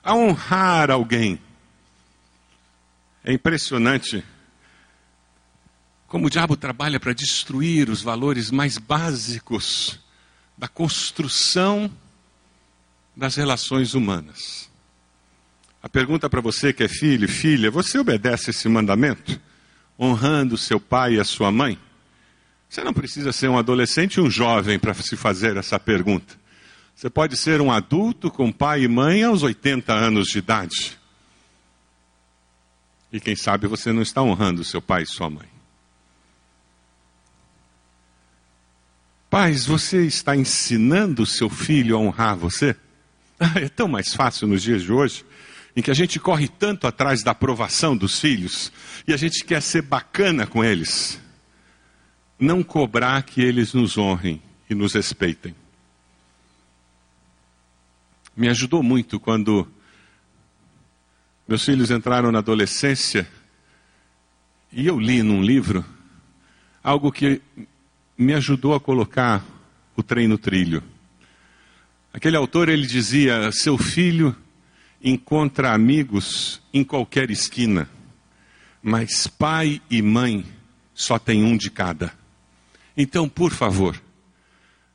a 0.02 0.16
honrar 0.16 0.90
alguém. 0.90 1.38
É 3.22 3.34
impressionante 3.34 4.24
como 6.08 6.28
o 6.28 6.30
diabo 6.30 6.56
trabalha 6.56 7.00
para 7.00 7.14
destruir 7.14 7.90
os 7.90 8.02
valores 8.02 8.50
mais 8.50 8.78
básicos 8.78 10.00
da 10.58 10.68
construção 10.68 11.92
das 13.16 13.36
relações 13.36 13.94
humanas. 13.94 14.70
A 15.84 15.90
pergunta 15.90 16.30
para 16.30 16.42
você 16.42 16.72
que 16.72 16.84
é 16.84 16.88
filho 16.88 17.28
filha: 17.28 17.70
você 17.70 18.00
obedece 18.00 18.50
esse 18.50 18.68
mandamento? 18.70 19.40
Honrando 20.00 20.58
seu 20.58 20.80
pai 20.80 21.16
e 21.16 21.20
a 21.20 21.24
sua 21.24 21.52
mãe? 21.52 21.78
Você 22.70 22.84
não 22.84 22.94
precisa 22.94 23.32
ser 23.32 23.50
um 23.50 23.58
adolescente 23.58 24.16
e 24.16 24.22
um 24.22 24.30
jovem 24.30 24.78
para 24.80 24.94
se 24.94 25.16
fazer 25.16 25.58
essa 25.58 25.80
pergunta. 25.80 26.36
Você 26.96 27.10
pode 27.10 27.38
ser 27.38 27.62
um 27.62 27.72
adulto 27.72 28.30
com 28.30 28.52
pai 28.52 28.84
e 28.84 28.88
mãe 28.88 29.24
aos 29.24 29.44
80 29.44 29.94
anos 29.94 30.28
de 30.28 30.40
idade. 30.40 30.98
E 33.12 33.20
quem 33.20 33.36
sabe 33.36 33.68
você 33.68 33.92
não 33.92 34.02
está 34.02 34.22
honrando 34.22 34.64
seu 34.64 34.82
pai 34.82 35.04
e 35.04 35.08
sua 35.08 35.30
mãe. 35.30 35.57
Pais, 39.30 39.66
você 39.66 40.06
está 40.06 40.36
ensinando 40.36 41.26
seu 41.26 41.50
filho 41.50 41.98
a 41.98 42.00
honrar 42.00 42.38
você? 42.38 42.76
Ah, 43.40 43.60
é 43.60 43.70
tão 43.70 43.88
mais 43.88 44.16
fácil 44.16 44.48
nos 44.48 44.64
dias 44.64 44.82
de 44.82 44.92
hoje, 44.92 45.26
em 45.76 45.82
que 45.82 45.92
a 45.92 45.94
gente 45.94 46.20
corre 46.20 46.48
tanto 46.48 46.88
atrás 46.88 47.22
da 47.22 47.32
aprovação 47.32 47.96
dos 47.96 48.20
filhos 48.20 48.72
e 49.08 49.14
a 49.14 49.18
gente 49.18 49.44
quer 49.44 49.62
ser 49.62 49.84
bacana 49.84 50.48
com 50.48 50.64
eles. 50.64 51.22
Não 52.40 52.64
cobrar 52.64 53.22
que 53.24 53.42
eles 53.42 53.74
nos 53.74 53.98
honrem 53.98 54.42
e 54.70 54.74
nos 54.74 54.94
respeitem. 54.94 55.54
Me 58.36 58.48
ajudou 58.48 58.82
muito 58.82 59.20
quando 59.20 59.68
meus 61.48 61.64
filhos 61.64 61.92
entraram 61.92 62.32
na 62.32 62.40
adolescência 62.40 63.28
e 64.72 64.88
eu 64.88 65.00
li 65.00 65.22
num 65.22 65.42
livro 65.42 65.86
algo 66.84 67.12
que 67.12 67.42
me 68.18 68.34
ajudou 68.34 68.74
a 68.74 68.80
colocar 68.80 69.46
o 69.96 70.02
trem 70.02 70.28
no 70.28 70.38
trilho. 70.38 70.84
Aquele 72.12 72.36
autor 72.36 72.68
ele 72.68 72.88
dizia: 72.88 73.52
seu 73.52 73.78
filho 73.78 74.36
encontra 75.04 75.74
amigos 75.74 76.62
em 76.74 76.84
qualquer 76.84 77.30
esquina, 77.30 77.88
mas 78.82 79.28
pai 79.28 79.82
e 79.90 80.02
mãe 80.02 80.46
só 80.94 81.20
tem 81.20 81.44
um 81.44 81.56
de 81.56 81.70
cada. 81.70 82.12
Então, 82.96 83.30
por 83.30 83.52
favor, 83.52 84.02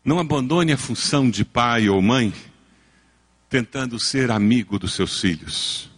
não 0.05 0.19
abandone 0.19 0.73
a 0.73 0.77
função 0.77 1.31
de 1.31 1.45
pai 1.45 1.89
ou 1.89 2.03
mãe 2.03 2.35
tentando 3.49 4.01
ser 4.01 4.31
amigo 4.31 4.79
dos 4.79 4.95
seus 4.95 5.21
filhos. 5.21 5.89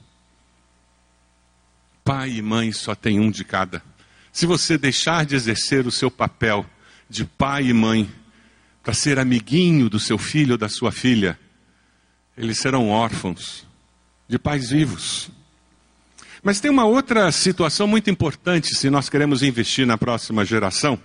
Pai 2.02 2.32
e 2.32 2.42
mãe 2.42 2.70
só 2.72 2.94
tem 2.94 3.18
um 3.18 3.30
de 3.30 3.44
cada. 3.44 3.82
Se 4.30 4.44
você 4.44 4.76
deixar 4.76 5.24
de 5.24 5.36
exercer 5.36 5.86
o 5.86 5.90
seu 5.90 6.10
papel 6.10 6.66
de 7.08 7.24
pai 7.24 7.66
e 7.66 7.72
mãe 7.72 8.10
para 8.82 8.92
ser 8.92 9.18
amiguinho 9.18 9.88
do 9.88 9.98
seu 9.98 10.18
filho 10.18 10.52
ou 10.52 10.58
da 10.58 10.68
sua 10.68 10.92
filha, 10.92 11.38
eles 12.36 12.58
serão 12.58 12.90
órfãos 12.90 13.66
de 14.28 14.38
pais 14.38 14.70
vivos. 14.70 15.30
Mas 16.42 16.60
tem 16.60 16.70
uma 16.70 16.84
outra 16.84 17.32
situação 17.32 17.86
muito 17.86 18.10
importante 18.10 18.74
se 18.74 18.90
nós 18.90 19.08
queremos 19.08 19.42
investir 19.42 19.86
na 19.86 19.96
próxima 19.96 20.44
geração, 20.44 21.00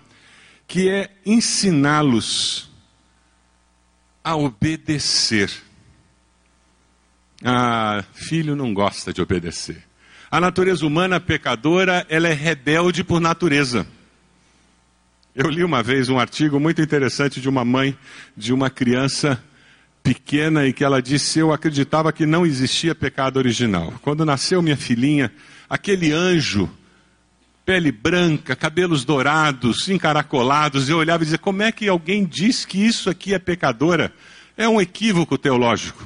que 0.67 0.89
é 0.89 1.09
ensiná-los 1.25 2.69
a 4.21 4.35
obedecer. 4.35 5.49
Ah, 7.41 8.03
filho 8.13 8.55
não 8.55 8.73
gosta 8.73 9.13
de 9.13 9.21
obedecer. 9.21 9.87
A 10.29 10.41
natureza 10.41 10.85
humana 10.85 11.19
pecadora, 11.19 12.05
ela 12.09 12.27
é 12.27 12.33
rebelde 12.33 13.03
por 13.03 13.21
natureza. 13.21 13.87
Eu 15.41 15.49
li 15.49 15.63
uma 15.63 15.81
vez 15.81 16.09
um 16.09 16.19
artigo 16.19 16.59
muito 16.59 16.81
interessante 16.81 17.39
de 17.39 17.47
uma 17.47 17.63
mãe 17.63 17.97
de 18.35 18.51
uma 18.51 18.69
criança 18.69 19.41
pequena 20.03 20.67
e 20.67 20.73
que 20.73 20.83
ela 20.83 21.01
disse: 21.01 21.39
Eu 21.39 21.53
acreditava 21.53 22.11
que 22.11 22.25
não 22.25 22.45
existia 22.45 22.93
pecado 22.93 23.37
original. 23.37 23.93
Quando 24.01 24.25
nasceu 24.25 24.61
minha 24.61 24.75
filhinha, 24.75 25.31
aquele 25.69 26.11
anjo, 26.11 26.69
pele 27.65 27.89
branca, 27.89 28.53
cabelos 28.53 29.05
dourados, 29.05 29.87
encaracolados, 29.87 30.89
eu 30.89 30.97
olhava 30.97 31.23
e 31.23 31.27
dizia: 31.27 31.37
Como 31.37 31.61
é 31.61 31.71
que 31.71 31.87
alguém 31.87 32.25
diz 32.25 32.65
que 32.65 32.85
isso 32.85 33.09
aqui 33.09 33.33
é 33.33 33.39
pecadora? 33.39 34.11
É 34.57 34.67
um 34.67 34.81
equívoco 34.81 35.37
teológico. 35.37 36.05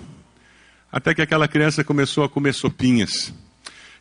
Até 0.92 1.16
que 1.16 1.24
aquela 1.24 1.48
criança 1.48 1.84
começou 1.84 2.24
a 2.24 2.30
comer 2.30 2.54
sopinhas. 2.54 3.34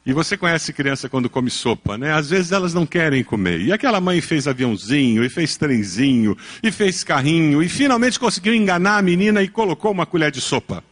E 0.04 0.12
você 0.12 0.36
conhece 0.36 0.72
criança 0.72 1.08
quando 1.08 1.30
come 1.30 1.48
sopa, 1.48 1.96
né? 1.96 2.12
Às 2.12 2.30
vezes 2.30 2.50
elas 2.50 2.74
não 2.74 2.84
querem 2.84 3.22
comer. 3.22 3.60
E 3.60 3.72
aquela 3.72 4.00
mãe 4.00 4.20
fez 4.20 4.48
aviãozinho, 4.48 5.24
e 5.24 5.28
fez 5.28 5.56
trenzinho, 5.56 6.36
e 6.60 6.72
fez 6.72 7.04
carrinho, 7.04 7.62
e 7.62 7.68
finalmente 7.68 8.18
conseguiu 8.18 8.52
enganar 8.52 8.98
a 8.98 9.02
menina 9.02 9.42
e 9.42 9.48
colocou 9.48 9.92
uma 9.92 10.04
colher 10.04 10.32
de 10.32 10.40
sopa. 10.40 10.82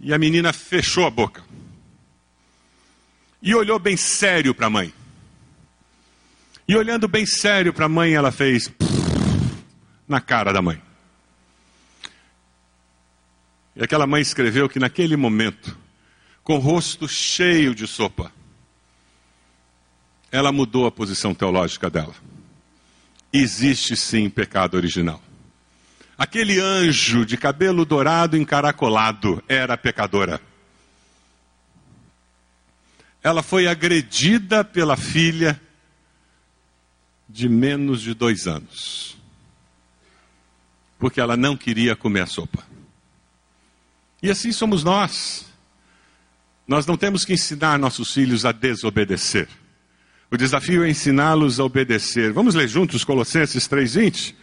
E 0.00 0.12
a 0.12 0.18
menina 0.18 0.52
fechou 0.52 1.06
a 1.06 1.10
boca. 1.10 1.44
E 3.40 3.54
olhou 3.54 3.78
bem 3.78 3.96
sério 3.96 4.52
para 4.52 4.66
a 4.66 4.70
mãe. 4.70 4.92
E 6.66 6.74
olhando 6.74 7.06
bem 7.06 7.24
sério 7.24 7.72
para 7.72 7.86
a 7.86 7.88
mãe, 7.88 8.12
ela 8.12 8.32
fez 8.32 8.68
na 10.08 10.20
cara 10.20 10.52
da 10.52 10.60
mãe. 10.60 10.82
E 13.76 13.84
aquela 13.84 14.06
mãe 14.06 14.20
escreveu 14.20 14.68
que 14.68 14.80
naquele 14.80 15.16
momento 15.16 15.81
com 16.42 16.56
o 16.56 16.60
rosto 16.60 17.08
cheio 17.08 17.74
de 17.74 17.86
sopa. 17.86 18.32
Ela 20.30 20.50
mudou 20.50 20.86
a 20.86 20.90
posição 20.90 21.34
teológica 21.34 21.90
dela. 21.90 22.14
Existe 23.32 23.96
sim 23.96 24.28
pecado 24.28 24.76
original. 24.76 25.22
Aquele 26.16 26.60
anjo 26.60 27.24
de 27.24 27.36
cabelo 27.36 27.84
dourado 27.84 28.36
encaracolado 28.36 29.42
era 29.48 29.76
pecadora. 29.76 30.40
Ela 33.22 33.42
foi 33.42 33.66
agredida 33.66 34.64
pela 34.64 34.96
filha 34.96 35.60
de 37.28 37.48
menos 37.48 38.02
de 38.02 38.12
dois 38.12 38.46
anos, 38.46 39.16
porque 40.98 41.20
ela 41.20 41.36
não 41.36 41.56
queria 41.56 41.96
comer 41.96 42.22
a 42.22 42.26
sopa. 42.26 42.64
E 44.22 44.30
assim 44.30 44.52
somos 44.52 44.84
nós. 44.84 45.51
Nós 46.66 46.86
não 46.86 46.96
temos 46.96 47.24
que 47.24 47.32
ensinar 47.32 47.78
nossos 47.78 48.12
filhos 48.12 48.44
a 48.44 48.52
desobedecer. 48.52 49.48
O 50.30 50.36
desafio 50.36 50.84
é 50.84 50.88
ensiná-los 50.90 51.60
a 51.60 51.64
obedecer. 51.64 52.32
Vamos 52.32 52.54
ler 52.54 52.68
juntos 52.68 53.04
Colossenses 53.04 53.68
3:20. 53.68 54.34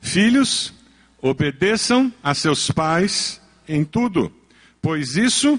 Filhos, 0.00 0.72
obedeçam 1.20 2.12
a 2.22 2.34
seus 2.34 2.70
pais 2.70 3.40
em 3.68 3.84
tudo, 3.84 4.32
pois 4.80 5.16
isso 5.16 5.58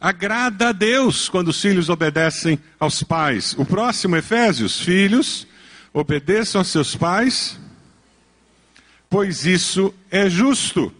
agrada 0.00 0.68
a 0.68 0.72
Deus 0.72 1.28
quando 1.28 1.48
os 1.48 1.60
filhos 1.60 1.88
obedecem 1.88 2.58
aos 2.78 3.02
pais. 3.02 3.54
O 3.58 3.64
próximo 3.64 4.16
Efésios, 4.16 4.80
filhos, 4.80 5.46
obedeçam 5.92 6.60
a 6.60 6.64
seus 6.64 6.94
pais, 6.94 7.58
pois 9.08 9.46
isso 9.46 9.94
é 10.10 10.28
justo. 10.28 10.92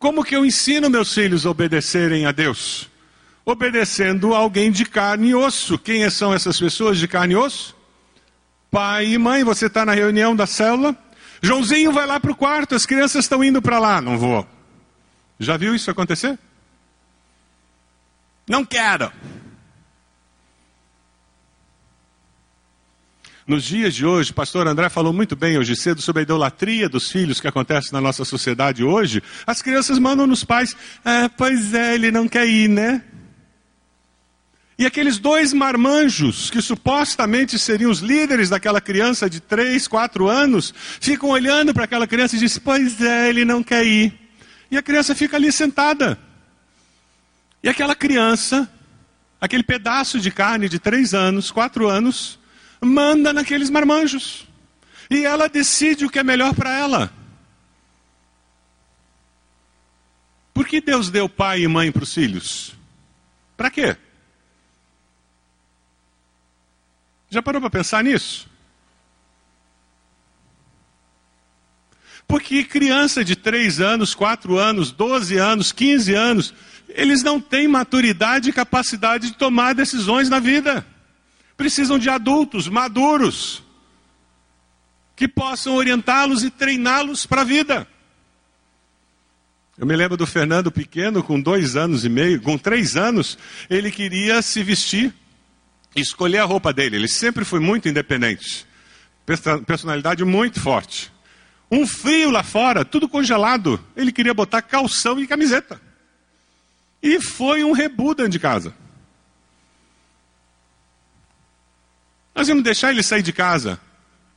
Como 0.00 0.24
que 0.24 0.34
eu 0.34 0.46
ensino 0.46 0.88
meus 0.88 1.12
filhos 1.12 1.44
a 1.44 1.50
obedecerem 1.50 2.24
a 2.24 2.32
Deus? 2.32 2.88
Obedecendo 3.44 4.34
a 4.34 4.38
alguém 4.38 4.72
de 4.72 4.86
carne 4.86 5.28
e 5.28 5.34
osso. 5.34 5.78
Quem 5.78 6.08
são 6.08 6.32
essas 6.32 6.58
pessoas 6.58 6.98
de 6.98 7.06
carne 7.06 7.34
e 7.34 7.36
osso? 7.36 7.76
Pai 8.70 9.08
e 9.08 9.18
mãe, 9.18 9.44
você 9.44 9.66
está 9.66 9.84
na 9.84 9.92
reunião 9.92 10.34
da 10.34 10.46
célula? 10.46 10.96
Joãozinho 11.42 11.92
vai 11.92 12.06
lá 12.06 12.18
para 12.18 12.32
o 12.32 12.34
quarto, 12.34 12.74
as 12.74 12.86
crianças 12.86 13.26
estão 13.26 13.44
indo 13.44 13.60
para 13.60 13.78
lá. 13.78 14.00
Não 14.00 14.16
vou. 14.16 14.46
Já 15.38 15.58
viu 15.58 15.74
isso 15.74 15.90
acontecer? 15.90 16.38
Não 18.48 18.64
quero. 18.64 19.12
Nos 23.50 23.64
dias 23.64 23.96
de 23.96 24.06
hoje, 24.06 24.30
o 24.30 24.34
pastor 24.34 24.68
André 24.68 24.88
falou 24.88 25.12
muito 25.12 25.34
bem 25.34 25.58
hoje 25.58 25.74
cedo 25.74 26.00
sobre 26.00 26.20
a 26.20 26.22
idolatria 26.22 26.88
dos 26.88 27.10
filhos 27.10 27.40
que 27.40 27.48
acontece 27.48 27.92
na 27.92 28.00
nossa 28.00 28.24
sociedade 28.24 28.84
hoje. 28.84 29.20
As 29.44 29.60
crianças 29.60 29.98
mandam 29.98 30.24
nos 30.24 30.44
pais, 30.44 30.76
ah, 31.04 31.28
pois 31.36 31.74
é, 31.74 31.96
ele 31.96 32.12
não 32.12 32.28
quer 32.28 32.46
ir, 32.46 32.68
né? 32.68 33.02
E 34.78 34.86
aqueles 34.86 35.18
dois 35.18 35.52
marmanjos, 35.52 36.48
que 36.48 36.62
supostamente 36.62 37.58
seriam 37.58 37.90
os 37.90 37.98
líderes 37.98 38.48
daquela 38.48 38.80
criança 38.80 39.28
de 39.28 39.40
3, 39.40 39.88
4 39.88 40.28
anos, 40.28 40.72
ficam 41.00 41.30
olhando 41.30 41.74
para 41.74 41.86
aquela 41.86 42.06
criança 42.06 42.36
e 42.36 42.38
dizem: 42.38 42.62
Pois 42.64 43.00
é, 43.00 43.30
ele 43.30 43.44
não 43.44 43.64
quer 43.64 43.84
ir. 43.84 44.14
E 44.70 44.78
a 44.78 44.82
criança 44.82 45.12
fica 45.12 45.36
ali 45.36 45.50
sentada. 45.50 46.16
E 47.64 47.68
aquela 47.68 47.96
criança, 47.96 48.70
aquele 49.40 49.64
pedaço 49.64 50.20
de 50.20 50.30
carne 50.30 50.68
de 50.68 50.78
3 50.78 51.14
anos, 51.14 51.50
4 51.50 51.88
anos, 51.88 52.38
manda 52.80 53.32
naqueles 53.32 53.68
marmanjos. 53.68 54.46
E 55.10 55.24
ela 55.24 55.48
decide 55.48 56.04
o 56.04 56.10
que 56.10 56.18
é 56.18 56.24
melhor 56.24 56.54
para 56.54 56.72
ela. 56.72 57.12
Por 60.54 60.66
que 60.66 60.80
Deus 60.80 61.10
deu 61.10 61.28
pai 61.28 61.62
e 61.62 61.68
mãe 61.68 61.90
para 61.90 62.04
os 62.04 62.14
filhos? 62.14 62.74
Para 63.56 63.70
quê? 63.70 63.96
Já 67.28 67.42
parou 67.42 67.60
para 67.60 67.70
pensar 67.70 68.02
nisso? 68.02 68.48
Porque 72.26 72.62
criança 72.62 73.24
de 73.24 73.34
3 73.34 73.80
anos, 73.80 74.14
4 74.14 74.56
anos, 74.56 74.92
12 74.92 75.36
anos, 75.36 75.72
15 75.72 76.14
anos, 76.14 76.54
eles 76.88 77.22
não 77.22 77.40
têm 77.40 77.66
maturidade 77.66 78.50
e 78.50 78.52
capacidade 78.52 79.30
de 79.30 79.36
tomar 79.36 79.74
decisões 79.74 80.28
na 80.28 80.38
vida 80.38 80.86
precisam 81.60 81.98
de 81.98 82.08
adultos 82.08 82.68
maduros 82.68 83.62
que 85.14 85.28
possam 85.28 85.74
orientá-los 85.74 86.42
e 86.42 86.48
treiná-los 86.48 87.26
para 87.26 87.42
a 87.42 87.44
vida. 87.44 87.86
Eu 89.76 89.84
me 89.84 89.94
lembro 89.94 90.16
do 90.16 90.26
Fernando 90.26 90.72
pequeno, 90.72 91.22
com 91.22 91.38
dois 91.38 91.76
anos 91.76 92.02
e 92.02 92.08
meio, 92.08 92.40
com 92.40 92.56
três 92.56 92.96
anos, 92.96 93.36
ele 93.68 93.90
queria 93.90 94.40
se 94.40 94.62
vestir, 94.62 95.12
escolher 95.94 96.38
a 96.38 96.46
roupa 96.46 96.72
dele. 96.72 96.96
Ele 96.96 97.08
sempre 97.08 97.44
foi 97.44 97.60
muito 97.60 97.90
independente, 97.90 98.66
personalidade 99.66 100.24
muito 100.24 100.60
forte. 100.60 101.12
Um 101.70 101.86
frio 101.86 102.30
lá 102.30 102.42
fora, 102.42 102.86
tudo 102.86 103.06
congelado, 103.06 103.78
ele 103.94 104.12
queria 104.12 104.32
botar 104.32 104.62
calção 104.62 105.20
e 105.20 105.26
camiseta. 105.26 105.78
E 107.02 107.20
foi 107.20 107.62
um 107.62 107.72
rebu 107.72 108.14
dentro 108.14 108.32
de 108.32 108.38
casa. 108.38 108.74
Nós 112.40 112.48
íamos 112.48 112.64
deixar 112.64 112.90
ele 112.90 113.02
sair 113.02 113.22
de 113.22 113.34
casa 113.34 113.78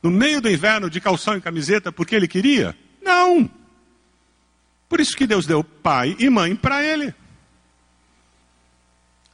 no 0.02 0.10
meio 0.10 0.38
do 0.38 0.50
inverno 0.50 0.90
de 0.90 1.00
calção 1.00 1.38
e 1.38 1.40
camiseta 1.40 1.90
porque 1.90 2.14
ele 2.14 2.28
queria? 2.28 2.76
Não. 3.02 3.50
Por 4.90 5.00
isso 5.00 5.16
que 5.16 5.26
Deus 5.26 5.46
deu 5.46 5.64
pai 5.64 6.14
e 6.18 6.28
mãe 6.28 6.54
para 6.54 6.84
ele. 6.84 7.14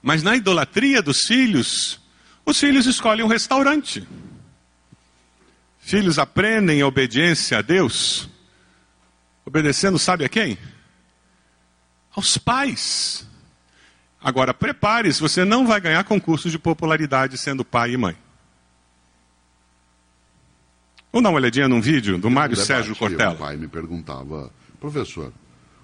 Mas 0.00 0.22
na 0.22 0.36
idolatria 0.36 1.02
dos 1.02 1.22
filhos, 1.22 2.00
os 2.46 2.60
filhos 2.60 2.86
escolhem 2.86 3.24
um 3.24 3.28
restaurante. 3.28 4.06
Filhos 5.80 6.16
aprendem 6.16 6.80
a 6.80 6.86
obediência 6.86 7.58
a 7.58 7.62
Deus, 7.62 8.30
obedecendo, 9.44 9.98
sabe 9.98 10.24
a 10.24 10.28
quem? 10.28 10.56
Aos 12.14 12.38
pais. 12.38 13.28
Agora, 14.22 14.54
prepare-se, 14.54 15.20
você 15.20 15.44
não 15.44 15.66
vai 15.66 15.80
ganhar 15.80 16.04
concurso 16.04 16.48
de 16.48 16.56
popularidade 16.56 17.36
sendo 17.36 17.64
pai 17.64 17.94
e 17.94 17.96
mãe. 17.96 18.29
Vamos 21.12 21.24
dar 21.24 21.30
uma 21.30 21.40
olhadinha 21.40 21.68
num 21.68 21.80
vídeo 21.80 22.16
do 22.18 22.30
Mário 22.30 22.54
debate, 22.54 22.66
Sérgio 22.68 22.94
Cortella. 22.94 23.32
O 23.32 23.36
pai 23.36 23.56
me 23.56 23.66
perguntava, 23.66 24.48
professor, 24.78 25.32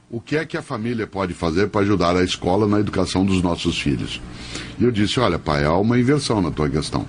o 0.09 0.21
que 0.21 0.37
é 0.37 0.45
que 0.45 0.57
a 0.57 0.63
família 0.63 1.05
pode 1.05 1.35
fazer 1.35 1.69
para 1.69 1.81
ajudar 1.81 2.15
a 2.15 2.23
escola 2.23 2.69
na 2.69 2.79
educação 2.79 3.25
dos 3.25 3.43
nossos 3.43 3.77
filhos? 3.77 4.21
E 4.79 4.85
eu 4.85 4.93
disse, 4.93 5.19
olha 5.19 5.37
pai, 5.37 5.65
há 5.65 5.75
uma 5.75 5.99
inversão 5.99 6.41
na 6.41 6.53
tua 6.53 6.69
questão. 6.69 7.05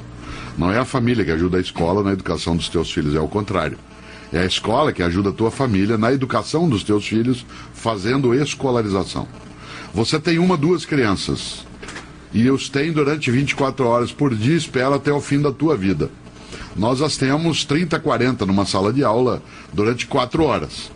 Não 0.57 0.71
é 0.71 0.79
a 0.79 0.85
família 0.85 1.23
que 1.23 1.29
ajuda 1.29 1.57
a 1.57 1.61
escola 1.61 2.01
na 2.01 2.11
educação 2.11 2.57
dos 2.57 2.67
teus 2.69 2.91
filhos, 2.91 3.13
é 3.13 3.19
o 3.19 3.27
contrário. 3.27 3.77
É 4.33 4.39
a 4.39 4.45
escola 4.45 4.91
que 4.91 5.03
ajuda 5.03 5.29
a 5.29 5.33
tua 5.33 5.51
família 5.51 5.95
na 5.95 6.11
educação 6.11 6.67
dos 6.67 6.83
teus 6.83 7.07
filhos, 7.07 7.45
fazendo 7.71 8.33
escolarização. 8.33 9.27
Você 9.93 10.19
tem 10.19 10.39
uma, 10.39 10.57
duas 10.57 10.85
crianças, 10.85 11.67
e 12.33 12.49
os 12.49 12.67
tem 12.67 12.91
durante 12.91 13.29
24 13.29 13.85
horas 13.85 14.11
por 14.11 14.33
dia, 14.33 14.57
espera 14.57 14.95
até 14.95 15.13
o 15.13 15.21
fim 15.21 15.39
da 15.39 15.51
tua 15.51 15.77
vida 15.77 16.09
nós 16.77 17.01
as 17.01 17.17
temos 17.17 17.65
30, 17.65 17.99
40 17.99 18.45
numa 18.45 18.65
sala 18.65 18.93
de 18.93 19.03
aula 19.03 19.41
durante 19.73 20.05
quatro 20.05 20.43
horas. 20.43 20.91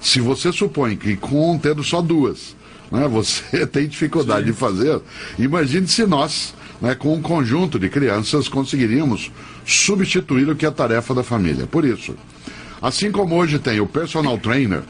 Se 0.00 0.20
você 0.20 0.50
supõe 0.52 0.96
que 0.96 1.16
com 1.16 1.58
tendo 1.58 1.84
só 1.84 2.00
duas, 2.00 2.56
né, 2.90 3.06
você 3.08 3.66
tem 3.66 3.86
dificuldade 3.86 4.46
Sim. 4.46 4.52
de 4.52 4.58
fazer, 4.58 5.00
imagine 5.38 5.86
se 5.86 6.06
nós, 6.06 6.54
né, 6.80 6.94
com 6.94 7.14
um 7.14 7.20
conjunto 7.20 7.78
de 7.78 7.88
crianças, 7.88 8.48
conseguiríamos 8.48 9.30
substituir 9.66 10.48
o 10.48 10.56
que 10.56 10.64
é 10.64 10.68
a 10.68 10.72
tarefa 10.72 11.14
da 11.14 11.22
família. 11.22 11.66
Por 11.66 11.84
isso, 11.84 12.14
assim 12.80 13.12
como 13.12 13.36
hoje 13.36 13.58
tem 13.58 13.80
o 13.80 13.86
personal 13.86 14.38
trainer, 14.38 14.82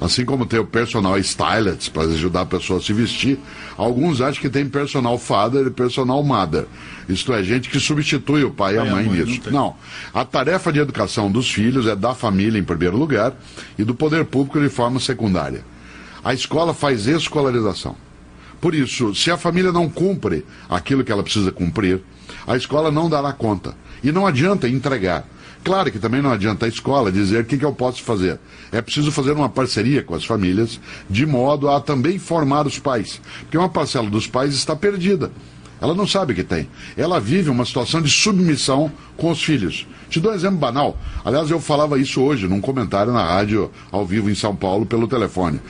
Assim 0.00 0.24
como 0.24 0.46
tem 0.46 0.60
o 0.60 0.64
personal 0.64 1.18
stylist 1.18 1.90
para 1.90 2.04
ajudar 2.04 2.42
a 2.42 2.46
pessoa 2.46 2.78
a 2.78 2.82
se 2.82 2.92
vestir, 2.92 3.38
alguns 3.76 4.20
acham 4.20 4.40
que 4.40 4.48
tem 4.48 4.68
personal 4.68 5.18
father 5.18 5.66
e 5.66 5.70
personal 5.70 6.22
mother. 6.22 6.66
Isto 7.08 7.32
é, 7.32 7.42
gente 7.42 7.68
que 7.68 7.80
substitui 7.80 8.44
o 8.44 8.50
pai 8.50 8.76
e 8.76 8.78
a 8.78 8.84
mãe, 8.84 9.06
mãe 9.06 9.24
nisso. 9.24 9.40
Não, 9.46 9.52
não, 9.52 9.76
a 10.14 10.24
tarefa 10.24 10.72
de 10.72 10.78
educação 10.78 11.30
dos 11.30 11.50
filhos 11.50 11.86
é 11.86 11.96
da 11.96 12.14
família 12.14 12.60
em 12.60 12.64
primeiro 12.64 12.96
lugar 12.96 13.34
e 13.76 13.82
do 13.82 13.94
poder 13.94 14.24
público 14.24 14.60
de 14.60 14.68
forma 14.68 15.00
secundária. 15.00 15.64
A 16.22 16.32
escola 16.32 16.72
faz 16.72 17.06
escolarização. 17.06 17.96
Por 18.60 18.74
isso, 18.74 19.14
se 19.14 19.30
a 19.30 19.36
família 19.36 19.72
não 19.72 19.88
cumpre 19.88 20.44
aquilo 20.68 21.04
que 21.04 21.10
ela 21.10 21.22
precisa 21.22 21.50
cumprir, 21.50 22.00
a 22.46 22.56
escola 22.56 22.90
não 22.90 23.08
dará 23.08 23.32
conta. 23.32 23.74
E 24.02 24.12
não 24.12 24.26
adianta 24.26 24.68
entregar. 24.68 25.24
Claro 25.68 25.92
que 25.92 25.98
também 25.98 26.22
não 26.22 26.32
adianta 26.32 26.64
a 26.64 26.68
escola 26.68 27.12
dizer 27.12 27.42
o 27.42 27.44
que, 27.44 27.58
que 27.58 27.64
eu 27.64 27.74
posso 27.74 28.02
fazer. 28.02 28.40
É 28.72 28.80
preciso 28.80 29.12
fazer 29.12 29.32
uma 29.32 29.50
parceria 29.50 30.02
com 30.02 30.14
as 30.14 30.24
famílias, 30.24 30.80
de 31.10 31.26
modo 31.26 31.68
a 31.68 31.78
também 31.78 32.18
formar 32.18 32.66
os 32.66 32.78
pais. 32.78 33.20
Porque 33.40 33.58
uma 33.58 33.68
parcela 33.68 34.08
dos 34.08 34.26
pais 34.26 34.54
está 34.54 34.74
perdida. 34.74 35.30
Ela 35.78 35.94
não 35.94 36.06
sabe 36.06 36.32
que 36.32 36.42
tem. 36.42 36.70
Ela 36.96 37.20
vive 37.20 37.50
uma 37.50 37.66
situação 37.66 38.00
de 38.00 38.08
submissão 38.08 38.90
com 39.14 39.30
os 39.30 39.44
filhos. 39.44 39.86
Te 40.08 40.20
dou 40.20 40.32
um 40.32 40.34
exemplo 40.34 40.56
banal. 40.56 40.96
Aliás, 41.22 41.50
eu 41.50 41.60
falava 41.60 41.98
isso 41.98 42.22
hoje 42.22 42.48
num 42.48 42.62
comentário 42.62 43.12
na 43.12 43.22
rádio, 43.22 43.70
ao 43.92 44.06
vivo 44.06 44.30
em 44.30 44.34
São 44.34 44.56
Paulo, 44.56 44.86
pelo 44.86 45.06
telefone. 45.06 45.60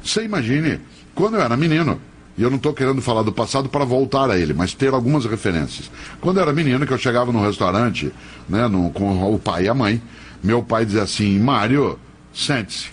Você 0.00 0.22
imagine, 0.22 0.78
quando 1.12 1.34
eu 1.34 1.42
era 1.42 1.56
menino, 1.56 2.00
e 2.38 2.42
eu 2.42 2.48
não 2.48 2.56
estou 2.56 2.72
querendo 2.72 3.02
falar 3.02 3.22
do 3.22 3.32
passado 3.32 3.68
para 3.68 3.84
voltar 3.84 4.30
a 4.30 4.38
ele, 4.38 4.54
mas 4.54 4.72
ter 4.72 4.94
algumas 4.94 5.26
referências. 5.26 5.90
Quando 6.20 6.36
eu 6.36 6.44
era 6.44 6.52
menino, 6.52 6.86
que 6.86 6.92
eu 6.92 6.98
chegava 6.98 7.32
num 7.32 7.44
restaurante, 7.44 8.12
né, 8.48 8.68
no, 8.68 8.90
com 8.90 9.34
o 9.34 9.40
pai 9.40 9.64
e 9.64 9.68
a 9.68 9.74
mãe, 9.74 10.00
meu 10.40 10.62
pai 10.62 10.86
dizia 10.86 11.02
assim: 11.02 11.36
Mário, 11.40 11.98
sente-se. 12.32 12.90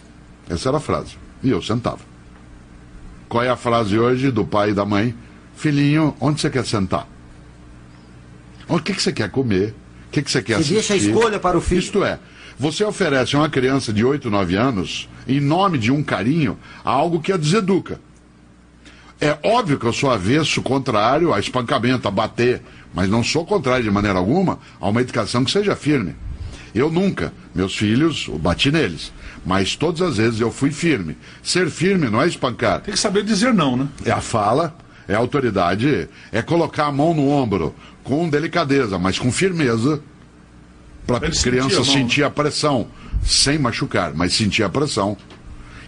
Essa 0.50 0.70
era 0.70 0.78
a 0.78 0.80
frase. 0.80 1.16
E 1.44 1.52
eu 1.52 1.62
sentava. 1.62 2.00
Qual 3.30 3.44
é 3.44 3.50
a 3.50 3.56
frase 3.56 4.00
hoje 4.00 4.32
do 4.32 4.44
pai 4.44 4.72
e 4.72 4.74
da 4.74 4.84
mãe? 4.84 5.14
Filhinho, 5.56 6.16
onde 6.20 6.42
você 6.42 6.50
quer 6.50 6.66
sentar? 6.66 7.08
O 8.68 8.80
que, 8.80 8.96
que 8.96 9.02
você 9.02 9.14
quer 9.14 9.30
comer? 9.30 9.76
O 10.08 10.12
que, 10.12 10.24
que 10.24 10.32
você 10.32 10.42
quer 10.42 10.56
você 10.56 10.60
assistir? 10.60 10.74
deixa 10.74 10.94
a 10.96 10.98
escolha 10.98 11.40
para 11.40 11.56
o 11.56 11.62
filho. 11.62 11.80
Isto 11.80 12.04
é, 12.04 12.18
você 12.58 12.84
oferece 12.84 13.36
a 13.36 13.40
uma 13.40 13.50
criança 13.50 13.94
de 13.94 14.04
8, 14.04 14.28
9 14.28 14.56
anos, 14.56 15.08
em 15.28 15.40
nome 15.40 15.78
de 15.78 15.92
um 15.92 16.02
carinho, 16.02 16.58
algo 16.84 17.22
que 17.22 17.32
a 17.32 17.38
deseduca. 17.38 18.00
É 19.20 19.38
óbvio 19.44 19.80
que 19.80 19.86
eu 19.86 19.94
sou 19.94 20.12
avesso, 20.12 20.62
contrário 20.62 21.34
a 21.34 21.40
espancamento, 21.40 22.08
a 22.08 22.12
bater, 22.12 22.62
mas 22.94 23.10
não 23.10 23.24
sou 23.24 23.46
contrário 23.46 23.84
de 23.84 23.92
maneira 23.92 24.20
alguma 24.20 24.60
a 24.80 24.90
uma 24.90 25.02
educação 25.02 25.44
que 25.44 25.52
seja 25.52 25.76
firme. 25.76 26.16
Eu 26.74 26.92
nunca, 26.92 27.32
meus 27.54 27.76
filhos, 27.76 28.28
eu 28.28 28.38
bati 28.38 28.70
neles. 28.70 29.14
Mas 29.46 29.76
todas 29.76 30.02
as 30.02 30.18
vezes 30.18 30.42
eu 30.42 30.52
fui 30.52 30.72
firme. 30.72 31.16
Ser 31.42 31.70
firme 31.70 32.10
não 32.10 32.22
é 32.22 32.28
espancar. 32.28 32.82
Tem 32.82 32.94
que 32.94 33.00
saber 33.00 33.24
dizer 33.24 33.54
não, 33.54 33.78
né? 33.78 33.88
É 34.04 34.12
a 34.12 34.20
fala, 34.20 34.76
é 35.08 35.16
a 35.16 35.18
autoridade, 35.18 36.10
é 36.32 36.42
colocar 36.42 36.88
a 36.88 36.92
mão 36.92 37.14
no 37.14 37.30
ombro 37.30 37.74
com 38.04 38.28
delicadeza, 38.28 39.00
mas 39.00 39.18
com 39.18 39.32
firmeza, 39.32 40.02
para 41.08 41.18
a 41.18 41.32
criança 41.32 41.84
sentir 41.84 41.90
a, 41.90 41.94
sentir 41.94 42.24
a 42.24 42.30
pressão, 42.30 42.88
sem 43.24 43.58
machucar, 43.58 44.14
mas 44.14 44.34
sentir 44.34 44.64
a 44.64 44.70
pressão. 44.70 45.16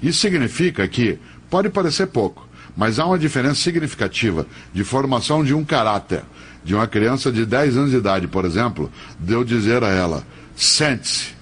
Isso 0.02 0.20
significa 0.20 0.88
que 0.88 1.20
pode 1.50 1.70
parecer 1.70 2.08
pouco, 2.08 2.46
mas 2.78 3.00
há 3.00 3.06
uma 3.06 3.18
diferença 3.18 3.56
significativa 3.56 4.46
de 4.72 4.84
formação 4.84 5.44
de 5.44 5.54
um 5.54 5.66
caráter. 5.66 6.24
De 6.63 6.76
uma 6.76 6.86
criança 6.86 7.32
de 7.32 7.46
10 7.46 7.78
anos 7.78 7.92
de 7.92 7.98
idade, 7.98 8.28
por 8.28 8.46
exemplo, 8.46 8.92
de 9.20 9.34
eu 9.34 9.44
dizer 9.44 9.84
a 9.84 9.88
ela, 9.88 10.24
sente-se, 10.56 11.34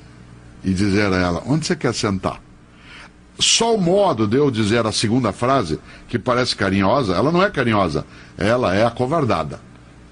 e 0.64 0.72
dizer 0.72 1.12
a 1.12 1.18
ela, 1.18 1.44
onde 1.46 1.66
você 1.66 1.76
quer 1.76 1.94
sentar? 1.94 2.40
só 3.40 3.76
o 3.76 3.82
modo 3.82 4.28
de 4.28 4.38
eu 4.38 4.50
dizer 4.50 4.86
a 4.86 4.92
segunda 4.92 5.32
frase, 5.32 5.80
que 6.08 6.18
parece 6.18 6.56
carinhosa, 6.56 7.14
ela 7.14 7.32
não 7.32 7.44
é 7.44 7.50
carinhosa, 7.50 8.06
ela 8.38 8.74
é 8.74 8.86
acovardada. 8.86 9.60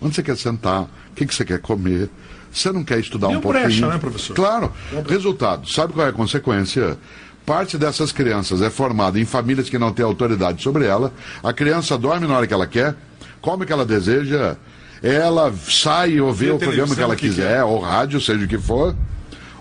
Onde 0.01 0.15
você 0.15 0.23
quer 0.23 0.37
sentar? 0.37 0.81
O 0.81 0.89
que, 1.15 1.25
que 1.25 1.33
você 1.33 1.45
quer 1.45 1.59
comer? 1.59 2.09
Você 2.51 2.71
não 2.71 2.83
quer 2.83 2.99
estudar 2.99 3.27
Deu 3.29 3.37
um 3.37 3.41
pouquinho? 3.41 3.65
Brecha, 3.65 3.87
né, 3.87 3.97
professor? 3.97 4.35
Claro. 4.35 4.71
Resultado. 5.07 5.69
Sabe 5.69 5.93
qual 5.93 6.05
é 6.05 6.09
a 6.09 6.13
consequência? 6.13 6.97
Parte 7.45 7.77
dessas 7.77 8.11
crianças 8.11 8.61
é 8.61 8.69
formada 8.69 9.19
em 9.19 9.25
famílias 9.25 9.69
que 9.69 9.77
não 9.77 9.91
têm 9.91 10.05
autoridade 10.05 10.63
sobre 10.63 10.85
ela. 10.85 11.11
A 11.43 11.51
criança 11.51 11.97
dorme 11.97 12.25
na 12.25 12.37
hora 12.37 12.47
que 12.47 12.53
ela 12.53 12.67
quer, 12.67 12.95
come 13.41 13.63
o 13.63 13.67
que 13.67 13.73
ela 13.73 13.85
deseja, 13.85 14.55
ela 15.01 15.53
sai 15.67 16.21
ou 16.21 16.31
vê 16.31 16.51
o 16.51 16.57
programa 16.57 16.95
que 16.95 17.01
ela 17.01 17.15
que 17.15 17.27
quiser, 17.27 17.57
quer. 17.57 17.63
ou 17.65 17.79
rádio, 17.79 18.21
seja 18.21 18.45
o 18.45 18.47
que 18.47 18.57
for. 18.57 18.95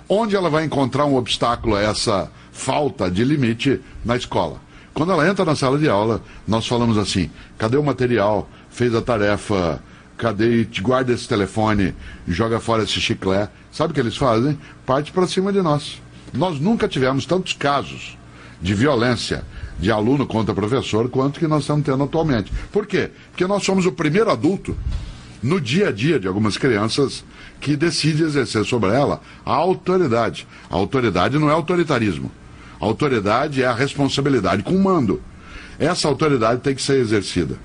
Onde 0.08 0.36
ela 0.36 0.48
vai 0.48 0.64
encontrar 0.64 1.06
um 1.06 1.16
obstáculo 1.16 1.74
a 1.74 1.80
essa 1.80 2.30
falta 2.52 3.10
de 3.10 3.24
limite 3.24 3.80
na 4.04 4.16
escola? 4.16 4.60
Quando 4.94 5.10
ela 5.10 5.28
entra 5.28 5.44
na 5.44 5.56
sala 5.56 5.78
de 5.78 5.88
aula, 5.88 6.22
nós 6.46 6.66
falamos 6.66 6.96
assim: 6.96 7.30
cadê 7.58 7.76
o 7.76 7.82
material? 7.82 8.48
Fez 8.70 8.94
a 8.94 9.02
tarefa? 9.02 9.82
Cadê? 10.16 10.64
Guarda 10.80 11.12
esse 11.12 11.26
telefone, 11.26 11.94
joga 12.28 12.60
fora 12.60 12.84
esse 12.84 13.00
chiclete. 13.00 13.50
Sabe 13.72 13.90
o 13.90 13.94
que 13.94 14.00
eles 14.00 14.16
fazem? 14.16 14.56
Parte 14.86 15.10
para 15.10 15.26
cima 15.26 15.52
de 15.52 15.62
nós. 15.62 16.00
Nós 16.32 16.58
nunca 16.58 16.88
tivemos 16.88 17.26
tantos 17.26 17.52
casos 17.52 18.16
de 18.60 18.74
violência 18.74 19.44
de 19.78 19.90
aluno 19.90 20.26
contra 20.26 20.54
professor 20.54 21.08
quanto 21.10 21.40
que 21.40 21.46
nós 21.46 21.62
estamos 21.62 21.84
tendo 21.84 22.04
atualmente. 22.04 22.52
Por 22.70 22.86
quê? 22.86 23.10
Porque 23.30 23.46
nós 23.46 23.64
somos 23.64 23.84
o 23.84 23.92
primeiro 23.92 24.30
adulto 24.30 24.76
no 25.42 25.60
dia 25.60 25.88
a 25.88 25.92
dia 25.92 26.20
de 26.20 26.28
algumas 26.28 26.56
crianças 26.56 27.24
que 27.60 27.76
decide 27.76 28.22
exercer 28.22 28.64
sobre 28.64 28.90
ela 28.90 29.20
a 29.44 29.52
autoridade. 29.52 30.46
A 30.70 30.76
autoridade 30.76 31.38
não 31.38 31.50
é 31.50 31.52
autoritarismo. 31.52 32.30
A 32.80 32.84
autoridade 32.84 33.62
é 33.62 33.66
a 33.66 33.74
responsabilidade 33.74 34.62
com 34.62 34.74
o 34.74 34.82
mando. 34.82 35.20
Essa 35.78 36.06
autoridade 36.06 36.60
tem 36.60 36.74
que 36.74 36.82
ser 36.82 36.98
exercida. 37.00 37.58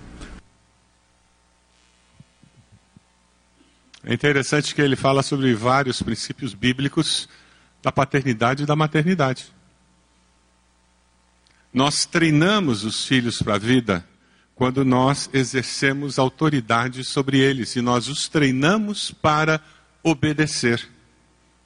É 4.04 4.14
interessante 4.14 4.74
que 4.74 4.82
ele 4.82 4.96
fala 4.96 5.22
sobre 5.22 5.54
vários 5.54 6.02
princípios 6.02 6.54
bíblicos 6.54 7.28
da 7.82 7.92
paternidade 7.92 8.64
e 8.64 8.66
da 8.66 8.76
maternidade. 8.76 9.46
Nós 11.74 12.06
treinamos 12.06 12.84
os 12.84 13.06
filhos 13.06 13.42
para 13.42 13.56
a 13.56 13.60
vida 13.60 14.06
quando 14.56 14.84
nós 14.84 15.30
exercemos 15.34 16.18
autoridade 16.18 17.04
sobre 17.04 17.40
eles 17.40 17.76
e 17.76 17.82
nós 17.82 18.08
os 18.08 18.28
treinamos 18.28 19.12
para 19.12 19.62
obedecer. 20.02 20.90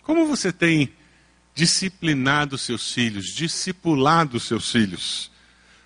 Como 0.04 0.28
você 0.28 0.52
tem 0.52 0.91
disciplinado 1.56 2.58
seus 2.58 2.91
filhos, 2.91 3.28
discipulado 3.28 4.39
seus 4.39 4.69
filhos? 4.69 5.32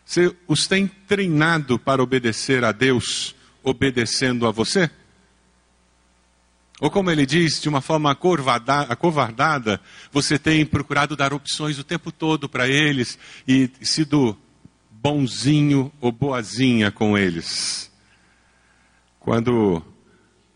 Você 0.03 0.35
os 0.47 0.65
tem 0.65 0.87
treinado 0.87 1.77
para 1.77 2.01
obedecer 2.01 2.63
a 2.63 2.71
Deus, 2.71 3.35
obedecendo 3.63 4.47
a 4.47 4.51
você? 4.51 4.89
Ou 6.81 6.91
como 6.91 7.09
ele 7.09 7.25
diz, 7.25 7.61
de 7.61 7.69
uma 7.69 7.79
forma 7.79 8.11
acovardada, 8.11 9.79
você 10.11 10.37
tem 10.37 10.65
procurado 10.65 11.15
dar 11.15 11.33
opções 11.33 11.79
o 11.79 11.83
tempo 11.83 12.11
todo 12.11 12.49
para 12.49 12.67
eles 12.67 13.17
e 13.47 13.69
sido 13.81 14.37
bonzinho 14.91 15.91
ou 16.01 16.11
boazinha 16.11 16.91
com 16.91 17.17
eles. 17.17 17.91
Quando 19.19 19.81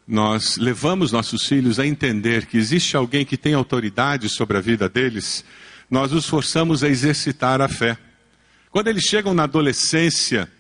nós 0.06 0.58
levamos 0.58 1.12
nossos 1.12 1.46
filhos 1.46 1.80
a 1.80 1.88
entender 1.88 2.48
que 2.48 2.58
existe 2.58 2.98
alguém 2.98 3.24
que 3.24 3.38
tem 3.38 3.54
autoridade 3.54 4.28
sobre 4.28 4.58
a 4.58 4.62
vida 4.62 4.90
deles, 4.90 5.46
nós 5.90 6.12
os 6.12 6.28
forçamos 6.28 6.84
a 6.84 6.90
exercitar 6.90 7.62
a 7.62 7.70
fé. 7.70 7.98
Quando 8.70 8.88
eles 8.88 9.04
chegam 9.04 9.34
na 9.34 9.44
adolescência, 9.44 10.52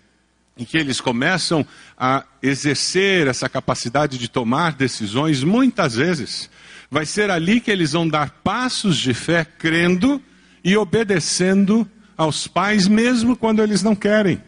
em 0.60 0.65
que 0.65 0.78
eles 0.78 1.00
começam 1.00 1.65
a 1.98 2.26
exercer 2.43 3.28
essa 3.28 3.48
capacidade 3.48 4.17
de 4.17 4.28
tomar 4.28 4.74
decisões, 4.74 5.41
muitas 5.41 5.95
vezes 5.95 6.50
vai 6.91 7.06
ser 7.06 7.32
ali 7.32 7.62
que 7.62 7.72
eles 7.72 7.93
vão 7.93 8.08
dar 8.08 8.30
passos 8.43 8.98
de 8.98 9.13
fé 9.13 9.45
crendo 9.45 10.22
e 10.63 10.76
obedecendo 10.76 11.89
aos 12.17 12.45
pais, 12.45 12.88
mesmo 12.88 13.38
quando 13.38 13.63
eles 13.63 13.82
não 13.82 13.95
querem. 13.95 14.41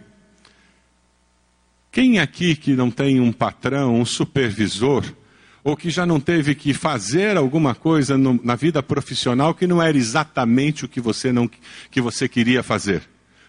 Quem 1.92 2.20
aqui 2.20 2.56
que 2.56 2.74
não 2.74 2.92
tem 2.92 3.22
um 3.22 3.32
patrão, 3.32 3.96
um 3.96 4.06
supervisor, 4.06 5.06
ou 5.64 5.78
que 5.78 5.90
já 5.90 6.06
não 6.06 6.20
teve 6.20 6.56
que 6.56 6.74
fazer 6.74 7.38
alguma 7.38 7.74
coisa 7.74 8.18
no, 8.18 8.40
na 8.44 8.56
vida 8.56 8.84
profissional 8.84 9.54
que 9.54 9.68
não 9.68 9.82
era 9.82 9.96
exatamente 9.96 10.84
o 10.84 10.90
que 10.90 11.00
você, 11.00 11.32
não, 11.32 11.50
que 11.90 12.02
você 12.02 12.28
queria 12.28 12.64
fazer, 12.64 13.04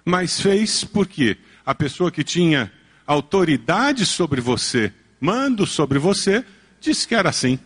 mas 0.05 0.41
fez 0.41 0.85
por 0.85 1.07
quê? 1.09 1.39
A 1.65 1.75
pessoa 1.75 2.11
que 2.11 2.25
tinha 2.25 2.71
autoridade 3.07 4.05
sobre 4.05 4.41
você, 4.41 4.93
mando 5.21 5.67
sobre 5.67 5.99
você, 5.99 6.45
disse 6.81 7.07
que 7.07 7.15
era 7.15 7.29
assim. 7.29 7.59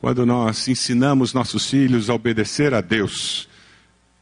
Quando 0.00 0.26
nós 0.26 0.68
ensinamos 0.68 1.32
nossos 1.32 1.70
filhos 1.70 2.10
a 2.10 2.14
obedecer 2.14 2.74
a 2.74 2.80
Deus, 2.80 3.48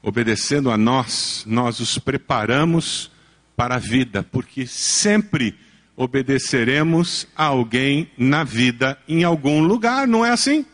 obedecendo 0.02 0.70
a 0.70 0.76
nós, 0.76 1.44
nós 1.46 1.80
os 1.80 1.98
preparamos 1.98 3.10
para 3.56 3.76
a 3.76 3.78
vida, 3.78 4.22
porque 4.22 4.66
sempre 4.66 5.58
obedeceremos 5.96 7.26
a 7.36 7.44
alguém 7.44 8.10
na 8.16 8.44
vida, 8.44 8.98
em 9.08 9.24
algum 9.24 9.62
lugar, 9.62 10.06
não 10.06 10.24
é 10.24 10.30
assim? 10.30 10.64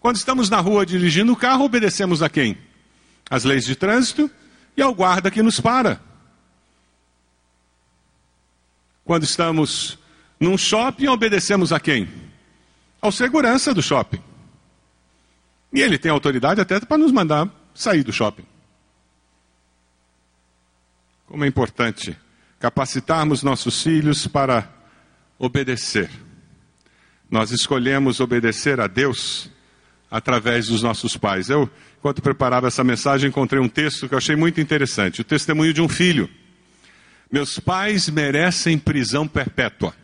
Quando 0.00 0.16
estamos 0.16 0.48
na 0.48 0.60
rua 0.60 0.86
dirigindo 0.86 1.32
o 1.32 1.36
carro, 1.36 1.64
obedecemos 1.64 2.22
a 2.22 2.28
quem? 2.28 2.56
As 3.28 3.44
leis 3.44 3.64
de 3.64 3.76
trânsito 3.76 4.30
e 4.76 4.82
ao 4.82 4.94
guarda 4.94 5.30
que 5.30 5.42
nos 5.42 5.60
para 5.60 6.09
quando 9.10 9.24
estamos 9.24 9.98
num 10.38 10.56
shopping, 10.56 11.08
obedecemos 11.08 11.72
a 11.72 11.80
quem? 11.80 12.08
Ao 13.00 13.10
segurança 13.10 13.74
do 13.74 13.82
shopping. 13.82 14.22
E 15.72 15.80
ele 15.80 15.98
tem 15.98 16.12
autoridade 16.12 16.60
até 16.60 16.78
para 16.78 16.96
nos 16.96 17.10
mandar 17.10 17.50
sair 17.74 18.04
do 18.04 18.12
shopping. 18.12 18.44
Como 21.26 21.44
é 21.44 21.48
importante 21.48 22.16
capacitarmos 22.60 23.42
nossos 23.42 23.82
filhos 23.82 24.28
para 24.28 24.72
obedecer. 25.40 26.08
Nós 27.28 27.50
escolhemos 27.50 28.20
obedecer 28.20 28.78
a 28.78 28.86
Deus 28.86 29.50
através 30.08 30.68
dos 30.68 30.84
nossos 30.84 31.16
pais. 31.16 31.50
Eu, 31.50 31.68
enquanto 31.98 32.22
preparava 32.22 32.68
essa 32.68 32.84
mensagem, 32.84 33.28
encontrei 33.28 33.60
um 33.60 33.68
texto 33.68 34.08
que 34.08 34.14
eu 34.14 34.18
achei 34.18 34.36
muito 34.36 34.60
interessante: 34.60 35.20
o 35.20 35.24
testemunho 35.24 35.74
de 35.74 35.82
um 35.82 35.88
filho. 35.88 36.30
Meus 37.30 37.60
pais 37.60 38.08
merecem 38.08 38.76
prisão 38.76 39.28
perpétua. 39.28 39.94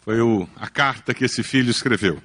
Foi 0.00 0.18
o, 0.22 0.48
a 0.56 0.66
carta 0.66 1.12
que 1.12 1.26
esse 1.26 1.42
filho 1.42 1.70
escreveu. 1.70 2.18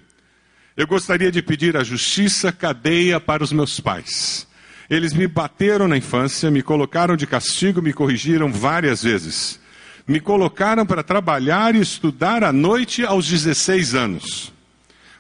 Eu 0.78 0.88
gostaria 0.88 1.30
de 1.30 1.42
pedir 1.42 1.76
a 1.76 1.84
justiça 1.84 2.54
cadeia 2.54 3.20
para 3.20 3.44
os 3.44 3.52
meus 3.52 3.82
pais. 3.82 4.48
Eles 4.90 5.14
me 5.14 5.28
bateram 5.28 5.90
na 5.90 5.98
infância, 5.98 6.50
me 6.50 6.62
colocaram 6.62 7.18
de 7.18 7.28
castigo, 7.28 7.82
me 7.82 7.92
corrigiram 7.92 8.50
várias 8.50 9.04
vezes. 9.04 9.60
Me 10.08 10.22
colocaram 10.22 10.86
para 10.86 11.04
trabalhar 11.04 11.76
e 11.76 11.82
estudar 11.82 12.46
à 12.46 12.54
noite 12.54 13.04
aos 13.04 13.28
16 13.28 13.94
anos. 13.94 14.54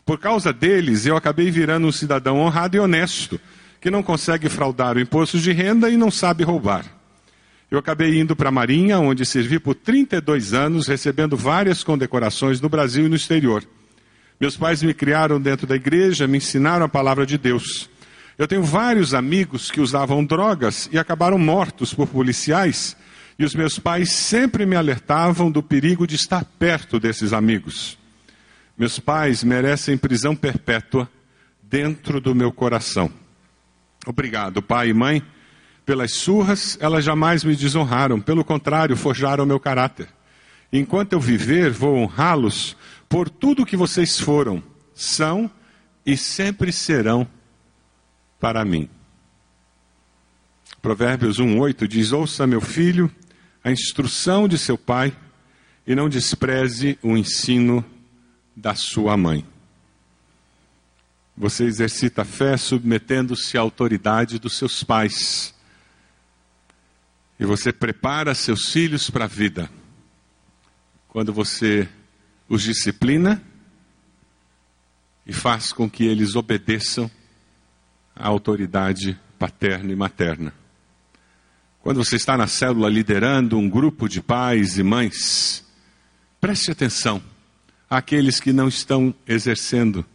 Por 0.05 0.17
causa 0.17 0.53
deles, 0.53 1.05
eu 1.05 1.17
acabei 1.17 1.51
virando 1.51 1.87
um 1.87 1.91
cidadão 1.91 2.37
honrado 2.37 2.77
e 2.77 2.79
honesto, 2.79 3.39
que 3.81 3.91
não 3.91 4.01
consegue 4.01 4.47
fraudar 4.47 4.95
o 4.95 4.99
imposto 5.01 5.39
de 5.39 5.51
renda 5.51 5.89
e 5.89 5.97
não 5.97 6.09
sabe 6.09 6.43
roubar. 6.43 6.85
Eu 7.69 7.79
acabei 7.79 8.19
indo 8.19 8.35
para 8.35 8.49
a 8.49 8.51
Marinha, 8.51 8.99
onde 8.99 9.25
servi 9.25 9.59
por 9.59 9.73
32 9.73 10.53
anos, 10.53 10.87
recebendo 10.87 11.35
várias 11.35 11.83
condecorações 11.83 12.61
no 12.61 12.69
Brasil 12.69 13.05
e 13.05 13.09
no 13.09 13.15
exterior. 13.15 13.63
Meus 14.39 14.55
pais 14.55 14.83
me 14.83 14.93
criaram 14.93 15.41
dentro 15.41 15.65
da 15.65 15.75
igreja, 15.75 16.27
me 16.27 16.37
ensinaram 16.37 16.85
a 16.85 16.89
palavra 16.89 17.25
de 17.25 17.37
Deus. 17.37 17.89
Eu 18.37 18.47
tenho 18.47 18.63
vários 18.63 19.13
amigos 19.13 19.71
que 19.71 19.79
usavam 19.79 20.23
drogas 20.23 20.89
e 20.91 20.99
acabaram 20.99 21.39
mortos 21.39 21.93
por 21.93 22.07
policiais, 22.07 22.95
e 23.39 23.43
os 23.43 23.55
meus 23.55 23.79
pais 23.79 24.11
sempre 24.11 24.65
me 24.65 24.75
alertavam 24.75 25.49
do 25.49 25.63
perigo 25.63 26.05
de 26.05 26.15
estar 26.15 26.45
perto 26.45 26.99
desses 26.99 27.33
amigos. 27.33 27.97
Meus 28.77 28.99
pais 28.99 29.43
merecem 29.43 29.97
prisão 29.97 30.35
perpétua 30.35 31.09
dentro 31.63 32.21
do 32.21 32.35
meu 32.35 32.51
coração. 32.51 33.11
Obrigado, 34.05 34.61
pai 34.61 34.89
e 34.89 34.93
mãe 34.93 35.23
pelas 35.85 36.13
surras, 36.13 36.77
elas 36.81 37.05
jamais 37.05 37.43
me 37.43 37.55
desonraram, 37.55 38.19
pelo 38.19 38.43
contrário, 38.43 38.97
forjaram 38.97 39.45
meu 39.45 39.59
caráter. 39.59 40.07
Enquanto 40.73 41.13
eu 41.13 41.19
viver, 41.19 41.71
vou 41.71 41.95
honrá-los 41.95 42.75
por 43.07 43.29
tudo 43.29 43.65
que 43.65 43.77
vocês 43.77 44.19
foram, 44.19 44.61
são 44.93 45.49
e 46.05 46.17
sempre 46.17 46.71
serão 46.71 47.27
para 48.39 48.65
mim. 48.65 48.89
Provérbios 50.81 51.39
1:8 51.39 51.87
diz: 51.87 52.11
Ouça, 52.11 52.45
meu 52.45 52.61
filho, 52.61 53.11
a 53.63 53.71
instrução 53.71 54.47
de 54.47 54.57
seu 54.57 54.77
pai 54.77 55.15
e 55.87 55.95
não 55.95 56.07
despreze 56.07 56.99
o 57.01 57.17
ensino 57.17 57.83
da 58.55 58.75
sua 58.75 59.15
mãe. 59.17 59.45
Você 61.35 61.63
exercita 61.63 62.21
a 62.21 62.25
fé 62.25 62.55
submetendo-se 62.55 63.57
à 63.57 63.61
autoridade 63.61 64.37
dos 64.37 64.57
seus 64.57 64.83
pais. 64.83 65.54
E 67.39 67.45
você 67.45 67.73
prepara 67.73 68.33
seus 68.33 68.71
filhos 68.71 69.09
para 69.09 69.25
a 69.25 69.27
vida. 69.27 69.69
Quando 71.07 71.33
você 71.33 71.87
os 72.47 72.61
disciplina 72.61 73.41
e 75.25 75.33
faz 75.33 75.73
com 75.73 75.89
que 75.89 76.05
eles 76.05 76.35
obedeçam 76.35 77.09
à 78.15 78.27
autoridade 78.27 79.19
paterna 79.39 79.91
e 79.91 79.95
materna. 79.95 80.53
Quando 81.81 82.03
você 82.03 82.15
está 82.15 82.37
na 82.37 82.47
célula 82.47 82.89
liderando 82.89 83.57
um 83.57 83.69
grupo 83.69 84.07
de 84.07 84.21
pais 84.21 84.77
e 84.77 84.83
mães, 84.83 85.65
preste 86.39 86.71
atenção 86.71 87.21
àqueles 87.89 88.39
que 88.39 88.53
não 88.53 88.67
estão 88.67 89.13
exercendo 89.27 90.05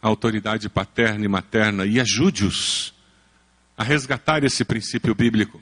a 0.00 0.08
autoridade 0.08 0.68
paterna 0.68 1.24
e 1.24 1.28
materna 1.28 1.84
e 1.86 2.00
ajude-os 2.00 2.94
a 3.76 3.84
resgatar 3.84 4.44
esse 4.44 4.64
princípio 4.64 5.14
bíblico. 5.14 5.60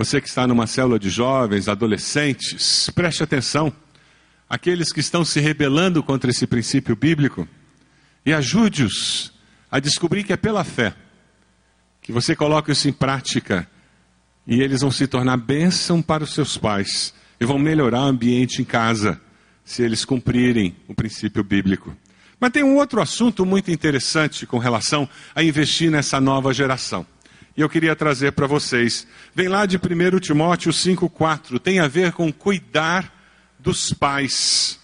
Você 0.00 0.18
que 0.18 0.28
está 0.28 0.46
numa 0.46 0.66
célula 0.66 0.98
de 0.98 1.10
jovens, 1.10 1.68
adolescentes, 1.68 2.88
preste 2.88 3.22
atenção. 3.22 3.70
Aqueles 4.48 4.94
que 4.94 5.00
estão 5.00 5.26
se 5.26 5.40
rebelando 5.40 6.02
contra 6.02 6.30
esse 6.30 6.46
princípio 6.46 6.96
bíblico 6.96 7.46
e 8.24 8.32
ajude-os 8.32 9.30
a 9.70 9.78
descobrir 9.78 10.24
que 10.24 10.32
é 10.32 10.38
pela 10.38 10.64
fé 10.64 10.94
que 12.00 12.12
você 12.12 12.34
coloca 12.34 12.72
isso 12.72 12.88
em 12.88 12.94
prática 12.94 13.68
e 14.46 14.62
eles 14.62 14.80
vão 14.80 14.90
se 14.90 15.06
tornar 15.06 15.36
bênção 15.36 16.00
para 16.00 16.24
os 16.24 16.32
seus 16.32 16.56
pais 16.56 17.12
e 17.38 17.44
vão 17.44 17.58
melhorar 17.58 18.00
o 18.04 18.08
ambiente 18.08 18.62
em 18.62 18.64
casa 18.64 19.20
se 19.66 19.82
eles 19.82 20.02
cumprirem 20.02 20.74
o 20.88 20.94
princípio 20.94 21.44
bíblico. 21.44 21.94
Mas 22.40 22.52
tem 22.52 22.64
um 22.64 22.76
outro 22.76 23.02
assunto 23.02 23.44
muito 23.44 23.70
interessante 23.70 24.46
com 24.46 24.56
relação 24.56 25.06
a 25.34 25.42
investir 25.42 25.90
nessa 25.90 26.18
nova 26.18 26.54
geração. 26.54 27.04
E 27.56 27.60
eu 27.60 27.68
queria 27.68 27.96
trazer 27.96 28.32
para 28.32 28.46
vocês. 28.46 29.06
Vem 29.34 29.48
lá 29.48 29.66
de 29.66 29.76
1 29.76 30.20
Timóteo 30.20 30.72
5,4. 30.72 31.58
Tem 31.58 31.80
a 31.80 31.88
ver 31.88 32.12
com 32.12 32.32
cuidar 32.32 33.12
dos 33.58 33.92
pais. 33.92 34.78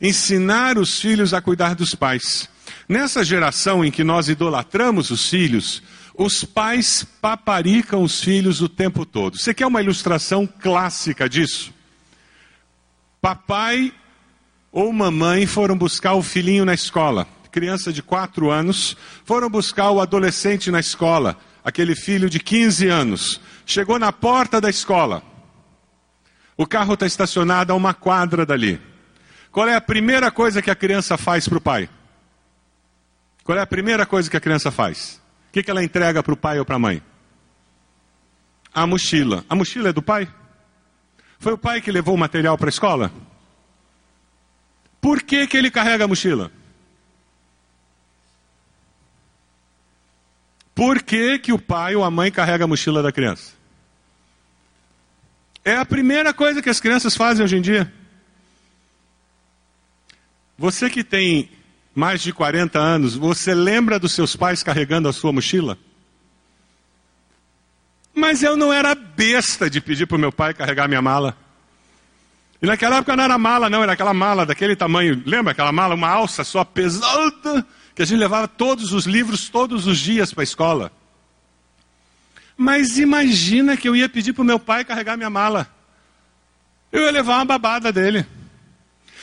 Ensinar 0.00 0.78
os 0.78 1.00
filhos 1.00 1.32
a 1.32 1.40
cuidar 1.40 1.74
dos 1.74 1.94
pais. 1.94 2.48
Nessa 2.88 3.24
geração 3.24 3.84
em 3.84 3.90
que 3.90 4.04
nós 4.04 4.28
idolatramos 4.28 5.10
os 5.10 5.28
filhos, 5.28 5.82
os 6.14 6.44
pais 6.44 7.06
paparicam 7.20 8.02
os 8.02 8.20
filhos 8.20 8.60
o 8.60 8.68
tempo 8.68 9.04
todo. 9.04 9.38
Você 9.38 9.52
quer 9.52 9.66
uma 9.66 9.82
ilustração 9.82 10.46
clássica 10.46 11.28
disso? 11.28 11.72
Papai 13.20 13.92
ou 14.72 14.92
mamãe 14.92 15.46
foram 15.46 15.76
buscar 15.76 16.14
o 16.14 16.22
filhinho 16.22 16.64
na 16.64 16.74
escola, 16.74 17.26
criança 17.50 17.92
de 17.92 18.02
4 18.02 18.50
anos, 18.50 18.96
foram 19.24 19.48
buscar 19.48 19.90
o 19.90 20.00
adolescente 20.00 20.70
na 20.70 20.80
escola, 20.80 21.36
aquele 21.66 21.96
filho 21.96 22.30
de 22.30 22.38
15 22.38 22.86
anos. 22.86 23.40
Chegou 23.66 23.98
na 23.98 24.12
porta 24.12 24.60
da 24.60 24.70
escola. 24.70 25.20
O 26.56 26.64
carro 26.64 26.94
está 26.94 27.04
estacionado 27.04 27.72
a 27.72 27.76
uma 27.76 27.92
quadra 27.92 28.46
dali. 28.46 28.80
Qual 29.50 29.68
é 29.68 29.74
a 29.74 29.80
primeira 29.80 30.30
coisa 30.30 30.62
que 30.62 30.70
a 30.70 30.76
criança 30.76 31.18
faz 31.18 31.48
para 31.48 31.58
o 31.58 31.60
pai? 31.60 31.90
Qual 33.42 33.58
é 33.58 33.60
a 33.60 33.66
primeira 33.66 34.06
coisa 34.06 34.30
que 34.30 34.36
a 34.36 34.40
criança 34.40 34.70
faz? 34.70 35.20
O 35.48 35.52
que, 35.52 35.62
que 35.64 35.70
ela 35.70 35.82
entrega 35.82 36.22
para 36.22 36.34
o 36.34 36.36
pai 36.36 36.60
ou 36.60 36.64
para 36.64 36.76
a 36.76 36.78
mãe? 36.78 37.02
A 38.72 38.86
mochila. 38.86 39.44
A 39.50 39.56
mochila 39.56 39.88
é 39.88 39.92
do 39.92 40.02
pai? 40.02 40.28
Foi 41.40 41.52
o 41.52 41.58
pai 41.58 41.80
que 41.80 41.90
levou 41.90 42.14
o 42.14 42.18
material 42.18 42.56
para 42.56 42.68
a 42.68 42.70
escola? 42.70 43.10
Por 45.00 45.20
que, 45.20 45.48
que 45.48 45.56
ele 45.56 45.70
carrega 45.70 46.04
a 46.04 46.08
mochila? 46.08 46.52
Por 50.76 51.02
que, 51.02 51.38
que 51.38 51.54
o 51.54 51.58
pai 51.58 51.96
ou 51.96 52.04
a 52.04 52.10
mãe 52.10 52.30
carrega 52.30 52.64
a 52.64 52.68
mochila 52.68 53.02
da 53.02 53.10
criança? 53.10 53.54
É 55.64 55.74
a 55.74 55.86
primeira 55.86 56.34
coisa 56.34 56.60
que 56.60 56.68
as 56.68 56.78
crianças 56.78 57.16
fazem 57.16 57.42
hoje 57.42 57.56
em 57.56 57.62
dia. 57.62 57.90
Você 60.58 60.90
que 60.90 61.02
tem 61.02 61.50
mais 61.94 62.20
de 62.20 62.30
40 62.30 62.78
anos, 62.78 63.16
você 63.16 63.54
lembra 63.54 63.98
dos 63.98 64.12
seus 64.12 64.36
pais 64.36 64.62
carregando 64.62 65.08
a 65.08 65.14
sua 65.14 65.32
mochila? 65.32 65.78
Mas 68.14 68.42
eu 68.42 68.54
não 68.54 68.70
era 68.70 68.94
besta 68.94 69.70
de 69.70 69.80
pedir 69.80 70.04
para 70.04 70.16
o 70.16 70.20
meu 70.20 70.30
pai 70.30 70.52
carregar 70.52 70.88
minha 70.88 71.00
mala. 71.00 71.34
E 72.60 72.66
naquela 72.66 72.96
época 72.96 73.16
não 73.16 73.24
era 73.24 73.38
mala, 73.38 73.70
não, 73.70 73.82
era 73.82 73.94
aquela 73.94 74.12
mala 74.12 74.44
daquele 74.44 74.76
tamanho. 74.76 75.22
Lembra 75.24 75.52
aquela 75.52 75.72
mala? 75.72 75.94
Uma 75.94 76.08
alça 76.08 76.44
só 76.44 76.64
pesada, 76.64 77.66
que 77.96 78.02
a 78.02 78.04
gente 78.04 78.18
levava 78.18 78.46
todos 78.46 78.92
os 78.92 79.06
livros 79.06 79.48
todos 79.48 79.86
os 79.86 79.98
dias 79.98 80.30
para 80.32 80.42
a 80.42 80.44
escola. 80.44 80.92
Mas 82.54 82.98
imagina 82.98 83.74
que 83.74 83.88
eu 83.88 83.96
ia 83.96 84.06
pedir 84.06 84.34
para 84.34 84.42
o 84.42 84.44
meu 84.44 84.60
pai 84.60 84.84
carregar 84.84 85.16
minha 85.16 85.30
mala. 85.30 85.66
Eu 86.92 87.04
ia 87.04 87.10
levar 87.10 87.36
uma 87.36 87.46
babada 87.46 87.90
dele. 87.90 88.26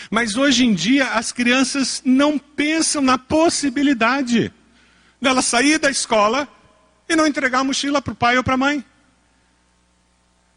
Mas 0.09 0.35
hoje 0.35 0.65
em 0.65 0.73
dia 0.73 1.09
as 1.09 1.31
crianças 1.31 2.01
não 2.03 2.39
pensam 2.39 2.99
na 2.99 3.15
possibilidade 3.15 4.51
dela 5.21 5.43
sair 5.43 5.77
da 5.77 5.91
escola 5.91 6.47
e 7.07 7.15
não 7.15 7.27
entregar 7.27 7.59
a 7.59 7.63
mochila 7.63 8.01
para 8.01 8.13
o 8.13 8.15
pai 8.15 8.37
ou 8.37 8.43
para 8.43 8.55
a 8.55 8.57
mãe. 8.57 8.83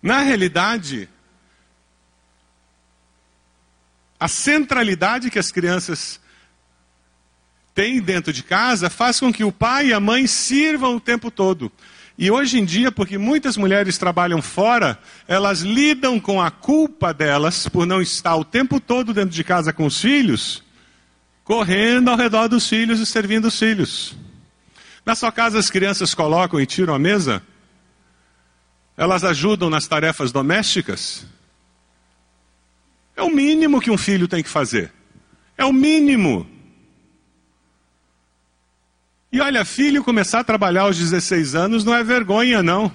Na 0.02 0.20
realidade, 0.20 1.06
a 4.18 4.26
centralidade 4.26 5.30
que 5.30 5.38
as 5.38 5.52
crianças 5.52 6.18
têm 7.76 8.00
dentro 8.00 8.32
de 8.32 8.42
casa 8.42 8.88
faz 8.88 9.20
com 9.20 9.30
que 9.30 9.44
o 9.44 9.52
pai 9.52 9.88
e 9.88 9.92
a 9.92 10.00
mãe 10.00 10.26
sirvam 10.26 10.96
o 10.96 11.00
tempo 11.00 11.30
todo. 11.30 11.70
E 12.18 12.30
hoje 12.30 12.58
em 12.58 12.64
dia, 12.64 12.90
porque 12.90 13.18
muitas 13.18 13.58
mulheres 13.58 13.98
trabalham 13.98 14.40
fora, 14.40 14.98
elas 15.28 15.60
lidam 15.60 16.18
com 16.18 16.40
a 16.40 16.50
culpa 16.50 17.12
delas 17.12 17.68
por 17.68 17.86
não 17.86 18.00
estar 18.00 18.34
o 18.34 18.44
tempo 18.44 18.80
todo 18.80 19.12
dentro 19.12 19.30
de 19.30 19.44
casa 19.44 19.74
com 19.74 19.84
os 19.84 20.00
filhos, 20.00 20.64
correndo 21.44 22.08
ao 22.08 22.16
redor 22.16 22.48
dos 22.48 22.66
filhos 22.66 22.98
e 22.98 23.04
servindo 23.04 23.48
os 23.48 23.58
filhos. 23.58 24.16
Na 25.04 25.14
sua 25.14 25.30
casa 25.30 25.58
as 25.58 25.68
crianças 25.68 26.14
colocam 26.14 26.58
e 26.58 26.64
tiram 26.64 26.94
a 26.94 26.98
mesa? 26.98 27.42
Elas 28.96 29.22
ajudam 29.22 29.68
nas 29.68 29.86
tarefas 29.86 30.32
domésticas? 30.32 31.26
É 33.14 33.22
o 33.22 33.28
mínimo 33.28 33.82
que 33.82 33.90
um 33.90 33.98
filho 33.98 34.26
tem 34.26 34.42
que 34.42 34.48
fazer. 34.48 34.90
É 35.58 35.64
o 35.66 35.72
mínimo. 35.74 36.55
E 39.36 39.40
olha, 39.42 39.66
filho 39.66 40.02
começar 40.02 40.40
a 40.40 40.44
trabalhar 40.44 40.84
aos 40.84 40.96
16 40.96 41.54
anos 41.54 41.84
não 41.84 41.94
é 41.94 42.02
vergonha, 42.02 42.62
não. 42.62 42.90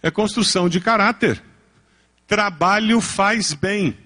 É 0.00 0.08
construção 0.08 0.68
de 0.68 0.78
caráter. 0.78 1.42
Trabalho 2.28 3.00
faz 3.00 3.52
bem. 3.52 3.98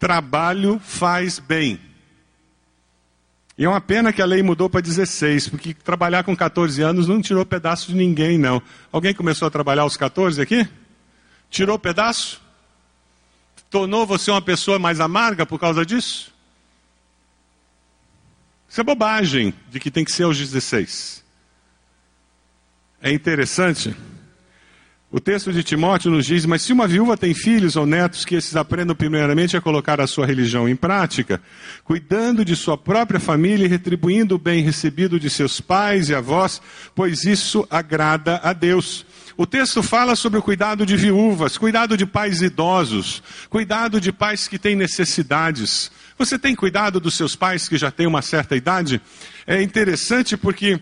Trabalho 0.00 0.80
faz 0.80 1.38
bem. 1.38 1.78
E 3.56 3.64
é 3.64 3.68
uma 3.68 3.80
pena 3.80 4.12
que 4.12 4.20
a 4.20 4.26
lei 4.26 4.42
mudou 4.42 4.68
para 4.68 4.80
16, 4.80 5.46
porque 5.48 5.74
trabalhar 5.74 6.24
com 6.24 6.34
14 6.34 6.82
anos 6.82 7.06
não 7.06 7.22
tirou 7.22 7.46
pedaço 7.46 7.92
de 7.92 7.94
ninguém, 7.94 8.36
não. 8.36 8.60
Alguém 8.90 9.14
começou 9.14 9.46
a 9.46 9.50
trabalhar 9.52 9.82
aos 9.82 9.96
14 9.96 10.42
aqui? 10.42 10.68
Tirou 11.48 11.78
pedaço? 11.78 12.42
tornou 13.70 14.04
você 14.04 14.32
uma 14.32 14.42
pessoa 14.42 14.76
mais 14.76 14.98
amarga 14.98 15.46
por 15.46 15.60
causa 15.60 15.86
disso? 15.86 16.33
Isso 18.74 18.80
é 18.80 18.84
bobagem 18.84 19.54
de 19.70 19.78
que 19.78 19.88
tem 19.88 20.04
que 20.04 20.10
ser 20.10 20.24
aos 20.24 20.36
16. 20.36 21.22
É 23.00 23.12
interessante. 23.12 23.94
O 25.12 25.20
texto 25.20 25.52
de 25.52 25.62
Timóteo 25.62 26.10
nos 26.10 26.26
diz: 26.26 26.44
Mas 26.44 26.62
se 26.62 26.72
uma 26.72 26.88
viúva 26.88 27.16
tem 27.16 27.32
filhos 27.34 27.76
ou 27.76 27.86
netos, 27.86 28.24
que 28.24 28.34
esses 28.34 28.56
aprendam 28.56 28.96
primeiramente 28.96 29.56
a 29.56 29.60
colocar 29.60 30.00
a 30.00 30.08
sua 30.08 30.26
religião 30.26 30.68
em 30.68 30.74
prática, 30.74 31.40
cuidando 31.84 32.44
de 32.44 32.56
sua 32.56 32.76
própria 32.76 33.20
família 33.20 33.64
e 33.64 33.68
retribuindo 33.68 34.34
o 34.34 34.40
bem 34.40 34.60
recebido 34.64 35.20
de 35.20 35.30
seus 35.30 35.60
pais 35.60 36.08
e 36.08 36.14
avós, 36.16 36.60
pois 36.96 37.22
isso 37.22 37.64
agrada 37.70 38.40
a 38.42 38.52
Deus. 38.52 39.06
O 39.36 39.46
texto 39.46 39.82
fala 39.82 40.14
sobre 40.14 40.38
o 40.38 40.42
cuidado 40.42 40.86
de 40.86 40.96
viúvas, 40.96 41.58
cuidado 41.58 41.96
de 41.96 42.06
pais 42.06 42.40
idosos, 42.40 43.22
cuidado 43.50 44.00
de 44.00 44.12
pais 44.12 44.46
que 44.46 44.58
têm 44.58 44.76
necessidades. 44.76 45.90
Você 46.16 46.38
tem 46.38 46.54
cuidado 46.54 47.00
dos 47.00 47.14
seus 47.14 47.34
pais 47.34 47.68
que 47.68 47.76
já 47.76 47.90
têm 47.90 48.06
uma 48.06 48.22
certa 48.22 48.54
idade? 48.54 49.00
É 49.44 49.60
interessante 49.60 50.36
porque 50.36 50.80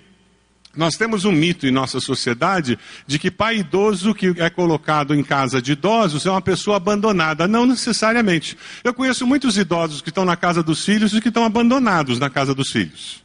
nós 0.76 0.96
temos 0.96 1.24
um 1.24 1.32
mito 1.32 1.66
em 1.66 1.70
nossa 1.70 1.98
sociedade 1.98 2.78
de 3.06 3.18
que 3.18 3.30
pai 3.30 3.58
idoso 3.58 4.14
que 4.14 4.34
é 4.38 4.50
colocado 4.50 5.14
em 5.14 5.22
casa 5.22 5.60
de 5.60 5.72
idosos 5.72 6.26
é 6.26 6.30
uma 6.30 6.42
pessoa 6.42 6.76
abandonada. 6.76 7.48
Não 7.48 7.64
necessariamente. 7.66 8.56
Eu 8.84 8.92
conheço 8.92 9.26
muitos 9.26 9.56
idosos 9.56 10.02
que 10.02 10.10
estão 10.10 10.26
na 10.26 10.36
casa 10.36 10.62
dos 10.62 10.84
filhos 10.84 11.14
e 11.14 11.20
que 11.20 11.28
estão 11.28 11.44
abandonados 11.44 12.18
na 12.18 12.28
casa 12.28 12.54
dos 12.54 12.70
filhos. 12.70 13.22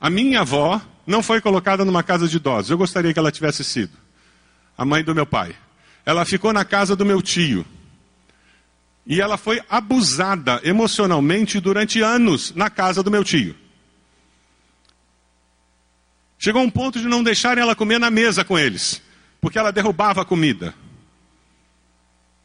A 0.00 0.08
minha 0.08 0.40
avó 0.40 0.80
não 1.10 1.22
foi 1.22 1.40
colocada 1.40 1.84
numa 1.84 2.02
casa 2.02 2.28
de 2.28 2.36
idosos. 2.36 2.70
Eu 2.70 2.78
gostaria 2.78 3.12
que 3.12 3.18
ela 3.18 3.32
tivesse 3.32 3.64
sido. 3.64 3.92
A 4.78 4.84
mãe 4.84 5.04
do 5.04 5.14
meu 5.14 5.26
pai. 5.26 5.54
Ela 6.06 6.24
ficou 6.24 6.52
na 6.52 6.64
casa 6.64 6.96
do 6.96 7.04
meu 7.04 7.20
tio. 7.20 7.66
E 9.06 9.20
ela 9.20 9.36
foi 9.36 9.60
abusada 9.68 10.60
emocionalmente 10.62 11.58
durante 11.58 12.00
anos 12.00 12.54
na 12.54 12.70
casa 12.70 13.02
do 13.02 13.10
meu 13.10 13.24
tio. 13.24 13.56
Chegou 16.38 16.62
um 16.62 16.70
ponto 16.70 16.98
de 16.98 17.06
não 17.06 17.22
deixarem 17.22 17.62
ela 17.62 17.74
comer 17.74 17.98
na 17.98 18.10
mesa 18.10 18.44
com 18.44 18.58
eles, 18.58 19.02
porque 19.40 19.58
ela 19.58 19.72
derrubava 19.72 20.22
a 20.22 20.24
comida. 20.24 20.74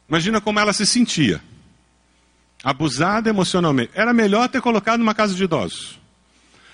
Imagina 0.08 0.40
como 0.40 0.58
ela 0.58 0.72
se 0.72 0.84
sentia. 0.84 1.42
Abusada 2.62 3.30
emocionalmente. 3.30 3.92
Era 3.94 4.12
melhor 4.12 4.48
ter 4.48 4.60
colocado 4.60 4.98
numa 4.98 5.14
casa 5.14 5.34
de 5.34 5.44
idosos. 5.44 5.98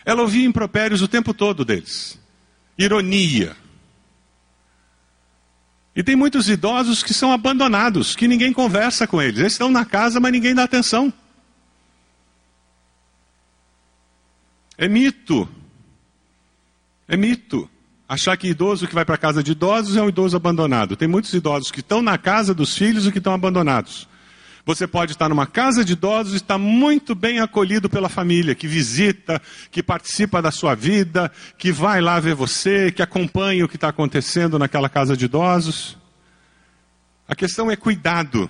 Ela 0.04 0.22
ouvia 0.22 0.46
impropérios 0.46 1.02
o 1.02 1.08
tempo 1.08 1.32
todo 1.32 1.64
deles. 1.64 2.18
Ironia. 2.76 3.56
E 5.94 6.02
tem 6.02 6.16
muitos 6.16 6.48
idosos 6.48 7.02
que 7.02 7.12
são 7.12 7.32
abandonados, 7.32 8.16
que 8.16 8.26
ninguém 8.26 8.52
conversa 8.52 9.06
com 9.06 9.20
eles. 9.20 9.38
Eles 9.38 9.52
estão 9.52 9.70
na 9.70 9.84
casa, 9.84 10.18
mas 10.18 10.32
ninguém 10.32 10.54
dá 10.54 10.64
atenção. 10.64 11.12
É 14.78 14.88
mito. 14.88 15.48
É 17.06 17.16
mito. 17.16 17.68
Achar 18.08 18.36
que 18.36 18.48
idoso 18.48 18.88
que 18.88 18.94
vai 18.94 19.04
para 19.04 19.14
a 19.14 19.18
casa 19.18 19.42
de 19.42 19.52
idosos 19.52 19.96
é 19.96 20.02
um 20.02 20.08
idoso 20.08 20.36
abandonado. 20.36 20.96
Tem 20.96 21.06
muitos 21.06 21.32
idosos 21.32 21.70
que 21.70 21.80
estão 21.80 22.02
na 22.02 22.18
casa 22.18 22.54
dos 22.54 22.76
filhos 22.76 23.06
e 23.06 23.12
que 23.12 23.18
estão 23.18 23.34
abandonados. 23.34 24.08
Você 24.64 24.86
pode 24.86 25.12
estar 25.12 25.28
numa 25.28 25.46
casa 25.46 25.84
de 25.84 25.94
idosos 25.94 26.34
e 26.34 26.36
estar 26.36 26.56
muito 26.56 27.16
bem 27.16 27.40
acolhido 27.40 27.90
pela 27.90 28.08
família, 28.08 28.54
que 28.54 28.68
visita, 28.68 29.42
que 29.72 29.82
participa 29.82 30.40
da 30.40 30.52
sua 30.52 30.76
vida, 30.76 31.32
que 31.58 31.72
vai 31.72 32.00
lá 32.00 32.20
ver 32.20 32.36
você, 32.36 32.92
que 32.92 33.02
acompanha 33.02 33.64
o 33.64 33.68
que 33.68 33.74
está 33.74 33.88
acontecendo 33.88 34.60
naquela 34.60 34.88
casa 34.88 35.16
de 35.16 35.24
idosos. 35.24 35.98
A 37.26 37.34
questão 37.34 37.70
é 37.70 37.76
cuidado. 37.76 38.48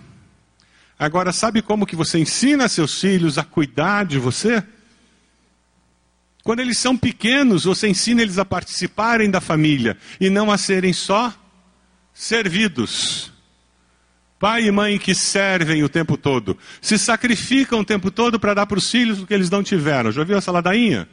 Agora, 0.99 1.33
sabe 1.33 1.63
como 1.63 1.87
que 1.87 1.97
você 1.97 2.19
ensina 2.19 2.69
seus 2.69 3.01
filhos 3.01 3.39
a 3.39 3.43
cuidar 3.43 4.05
de 4.05 4.19
você? 4.19 4.63
Quando 6.45 6.61
eles 6.61 6.77
são 6.77 6.95
pequenos, 6.95 7.65
você 7.65 7.89
ensina 7.89 8.21
eles 8.21 8.37
a 8.37 8.45
participarem 8.45 9.31
da 9.31 9.41
família 9.41 9.97
e 10.21 10.29
não 10.29 10.51
a 10.51 10.59
serem 10.59 10.93
só 10.93 11.33
servidos. 12.13 13.32
Pai 14.43 14.65
e 14.65 14.73
mãe 14.73 14.99
que 14.99 15.15
servem 15.15 15.85
o 15.85 15.89
tempo 15.89 16.17
todo, 16.17 16.59
se 16.81 16.99
sacrificam 16.99 17.79
o 17.79 17.85
tempo 17.85 18.11
todo 18.11 18.41
para 18.41 18.55
dar 18.55 18.67
para 18.67 18.77
os 18.77 18.91
filhos 18.91 19.23
o 19.23 19.27
que 19.29 19.33
eles 19.33 19.49
não 19.49 19.63
tiveram. 19.63 20.11
Já 20.11 20.23
ouviu 20.23 20.37
essa 20.37 20.51
ladainha? 20.51 21.09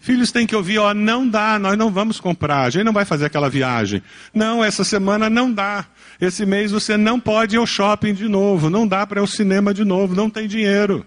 Filhos 0.00 0.32
têm 0.32 0.46
que 0.46 0.56
ouvir, 0.56 0.78
ó, 0.78 0.94
não 0.94 1.28
dá, 1.28 1.58
nós 1.58 1.76
não 1.76 1.90
vamos 1.90 2.18
comprar, 2.20 2.62
a 2.62 2.70
gente 2.70 2.84
não 2.84 2.92
vai 2.94 3.04
fazer 3.04 3.26
aquela 3.26 3.50
viagem. 3.50 4.02
Não, 4.32 4.64
essa 4.64 4.82
semana 4.82 5.28
não 5.28 5.52
dá. 5.52 5.84
Esse 6.18 6.46
mês 6.46 6.72
você 6.72 6.96
não 6.96 7.20
pode 7.20 7.56
ir 7.56 7.58
ao 7.58 7.66
shopping 7.66 8.14
de 8.14 8.28
novo, 8.28 8.70
não 8.70 8.88
dá 8.88 9.06
para 9.06 9.18
ir 9.18 9.20
ao 9.20 9.26
cinema 9.26 9.74
de 9.74 9.84
novo, 9.84 10.14
não 10.14 10.30
tem 10.30 10.48
dinheiro. 10.48 11.04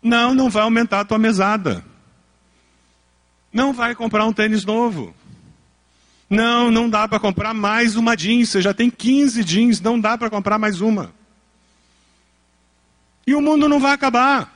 Não, 0.00 0.32
não 0.32 0.48
vai 0.48 0.62
aumentar 0.62 1.00
a 1.00 1.04
tua 1.04 1.18
mesada. 1.18 1.84
Não 3.52 3.72
vai 3.72 3.96
comprar 3.96 4.26
um 4.26 4.32
tênis 4.32 4.64
novo. 4.64 5.12
Não, 6.28 6.70
não 6.70 6.90
dá 6.90 7.06
para 7.06 7.20
comprar 7.20 7.54
mais 7.54 7.96
uma 7.96 8.16
jeans. 8.16 8.48
Você 8.50 8.60
já 8.60 8.74
tem 8.74 8.90
15 8.90 9.44
jeans, 9.44 9.80
não 9.80 9.98
dá 9.98 10.18
para 10.18 10.28
comprar 10.28 10.58
mais 10.58 10.80
uma. 10.80 11.12
E 13.26 13.34
o 13.34 13.40
mundo 13.40 13.68
não 13.68 13.80
vai 13.80 13.92
acabar. 13.92 14.52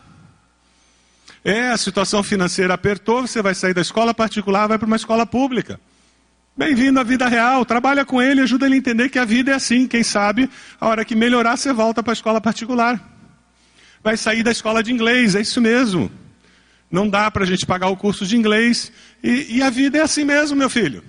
É, 1.44 1.70
a 1.70 1.76
situação 1.76 2.22
financeira 2.22 2.74
apertou, 2.74 3.26
você 3.26 3.40
vai 3.40 3.54
sair 3.54 3.72
da 3.72 3.80
escola 3.80 4.12
particular, 4.12 4.66
vai 4.66 4.78
para 4.78 4.86
uma 4.86 4.96
escola 4.96 5.24
pública. 5.24 5.80
Bem-vindo 6.56 7.00
à 7.00 7.02
vida 7.02 7.26
real, 7.26 7.64
trabalha 7.64 8.04
com 8.04 8.20
ele, 8.20 8.42
ajuda 8.42 8.66
ele 8.66 8.74
a 8.74 8.78
entender 8.78 9.08
que 9.08 9.18
a 9.18 9.24
vida 9.24 9.52
é 9.52 9.54
assim. 9.54 9.86
Quem 9.86 10.02
sabe, 10.02 10.50
a 10.78 10.86
hora 10.86 11.04
que 11.04 11.14
melhorar, 11.14 11.56
você 11.56 11.72
volta 11.72 12.02
para 12.02 12.12
a 12.12 12.14
escola 12.14 12.40
particular. 12.40 13.00
Vai 14.02 14.16
sair 14.16 14.42
da 14.42 14.50
escola 14.50 14.82
de 14.82 14.92
inglês, 14.92 15.34
é 15.34 15.40
isso 15.40 15.60
mesmo. 15.60 16.10
Não 16.90 17.08
dá 17.08 17.30
para 17.30 17.44
a 17.44 17.46
gente 17.46 17.64
pagar 17.64 17.88
o 17.88 17.96
curso 17.96 18.26
de 18.26 18.36
inglês. 18.36 18.92
E, 19.22 19.56
e 19.56 19.62
a 19.62 19.70
vida 19.70 19.98
é 19.98 20.02
assim 20.02 20.24
mesmo, 20.24 20.56
meu 20.56 20.68
filho. 20.68 21.02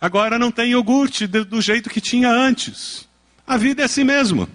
Agora 0.00 0.38
não 0.38 0.50
tem 0.50 0.72
iogurte 0.72 1.26
do 1.26 1.60
jeito 1.60 1.88
que 1.88 2.00
tinha 2.00 2.30
antes. 2.30 3.08
A 3.46 3.56
vida 3.56 3.82
é 3.82 3.84
assim 3.86 4.04
mesmo. 4.04 4.48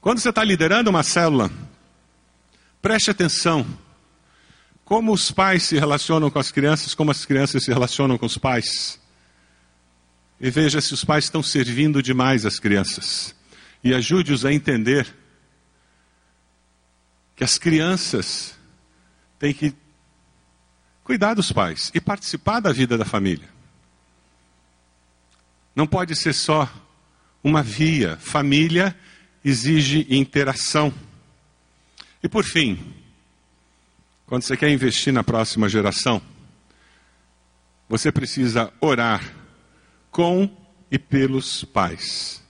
Quando 0.00 0.18
você 0.18 0.30
está 0.30 0.44
liderando 0.44 0.90
uma 0.90 1.02
célula, 1.02 1.50
preste 2.80 3.10
atenção. 3.10 3.66
Como 4.84 5.12
os 5.12 5.30
pais 5.30 5.64
se 5.64 5.78
relacionam 5.78 6.30
com 6.30 6.38
as 6.38 6.52
crianças, 6.52 6.94
como 6.94 7.10
as 7.10 7.24
crianças 7.24 7.64
se 7.64 7.72
relacionam 7.72 8.18
com 8.18 8.26
os 8.26 8.36
pais. 8.36 9.00
E 10.40 10.50
veja 10.50 10.80
se 10.80 10.92
os 10.92 11.04
pais 11.04 11.24
estão 11.24 11.42
servindo 11.42 12.02
demais 12.02 12.44
as 12.44 12.58
crianças. 12.58 13.34
E 13.82 13.94
ajude-os 13.94 14.44
a 14.44 14.52
entender 14.52 15.06
que 17.34 17.44
as 17.44 17.58
crianças 17.58 18.56
têm 19.38 19.52
que 19.52 19.74
cuidar 21.02 21.34
dos 21.34 21.50
pais 21.50 21.90
e 21.94 22.00
participar 22.00 22.60
da 22.60 22.72
vida 22.72 22.98
da 22.98 23.04
família. 23.04 23.48
Não 25.74 25.86
pode 25.86 26.14
ser 26.14 26.32
só 26.32 26.70
uma 27.42 27.62
via. 27.62 28.16
Família 28.18 28.94
exige 29.44 30.06
interação. 30.10 30.92
E 32.22 32.28
por 32.28 32.44
fim, 32.44 32.94
quando 34.26 34.42
você 34.42 34.56
quer 34.56 34.70
investir 34.70 35.12
na 35.12 35.24
próxima 35.24 35.68
geração, 35.68 36.22
você 37.88 38.10
precisa 38.12 38.72
orar 38.80 39.22
com 40.10 40.48
e 40.90 40.98
pelos 40.98 41.64
pais. 41.64 42.42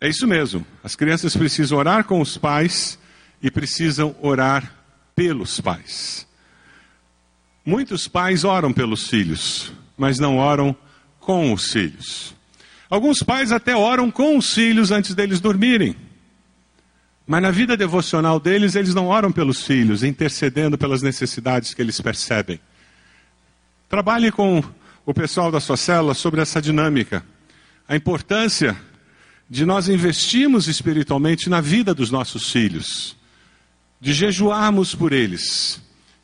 É 0.00 0.08
isso 0.08 0.26
mesmo. 0.26 0.66
As 0.82 0.96
crianças 0.96 1.36
precisam 1.36 1.78
orar 1.78 2.04
com 2.04 2.20
os 2.20 2.36
pais 2.38 2.98
e 3.42 3.50
precisam 3.50 4.16
orar 4.20 4.74
pelos 5.14 5.60
pais. 5.60 6.26
Muitos 7.64 8.08
pais 8.08 8.42
oram 8.42 8.72
pelos 8.72 9.06
filhos, 9.08 9.72
mas 9.96 10.18
não 10.18 10.38
oram 10.38 10.74
com 11.20 11.52
os 11.52 11.70
filhos. 11.70 12.34
Alguns 12.88 13.22
pais 13.22 13.52
até 13.52 13.76
oram 13.76 14.10
com 14.10 14.36
os 14.36 14.52
filhos 14.52 14.90
antes 14.90 15.14
deles 15.14 15.40
dormirem. 15.40 15.94
Mas 17.26 17.42
na 17.42 17.52
vida 17.52 17.76
devocional 17.76 18.40
deles, 18.40 18.74
eles 18.74 18.92
não 18.92 19.06
oram 19.06 19.30
pelos 19.30 19.64
filhos, 19.64 20.02
intercedendo 20.02 20.76
pelas 20.76 21.00
necessidades 21.00 21.72
que 21.72 21.80
eles 21.80 22.00
percebem. 22.00 22.58
Trabalhe 23.88 24.32
com 24.32 24.64
o 25.06 25.14
pessoal 25.14 25.52
da 25.52 25.60
sua 25.60 25.76
célula 25.76 26.14
sobre 26.14 26.40
essa 26.40 26.60
dinâmica. 26.60 27.24
A 27.88 27.94
importância 27.94 28.76
de 29.48 29.64
nós 29.64 29.88
investirmos 29.88 30.66
espiritualmente 30.66 31.48
na 31.48 31.60
vida 31.60 31.94
dos 31.94 32.10
nossos 32.10 32.50
filhos, 32.50 33.16
de 34.00 34.12
jejuarmos 34.12 34.94
por 34.94 35.12
eles. 35.12 35.80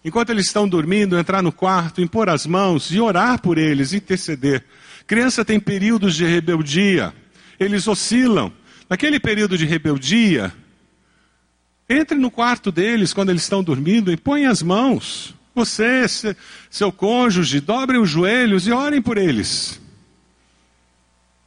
Enquanto 0.06 0.30
eles 0.30 0.46
estão 0.46 0.68
dormindo, 0.68 1.18
entrar 1.18 1.42
no 1.42 1.50
quarto, 1.50 2.00
impor 2.00 2.28
as 2.28 2.46
mãos 2.46 2.92
e 2.92 3.00
orar 3.00 3.42
por 3.42 3.58
eles, 3.58 3.92
interceder. 3.92 4.62
Criança 5.04 5.44
tem 5.44 5.58
períodos 5.58 6.14
de 6.14 6.24
rebeldia, 6.24 7.12
eles 7.58 7.88
oscilam. 7.88 8.52
Naquele 8.88 9.18
período 9.18 9.58
de 9.58 9.66
rebeldia, 9.66 10.54
entre 11.88 12.16
no 12.16 12.30
quarto 12.30 12.70
deles 12.70 13.12
quando 13.12 13.30
eles 13.30 13.42
estão 13.42 13.64
dormindo 13.64 14.12
e 14.12 14.16
põe 14.16 14.46
as 14.46 14.62
mãos. 14.62 15.34
Você, 15.56 16.04
seu 16.70 16.92
cônjuge, 16.92 17.58
dobrem 17.58 18.00
os 18.00 18.08
joelhos 18.08 18.68
e 18.68 18.70
orem 18.70 19.02
por 19.02 19.18
eles. 19.18 19.80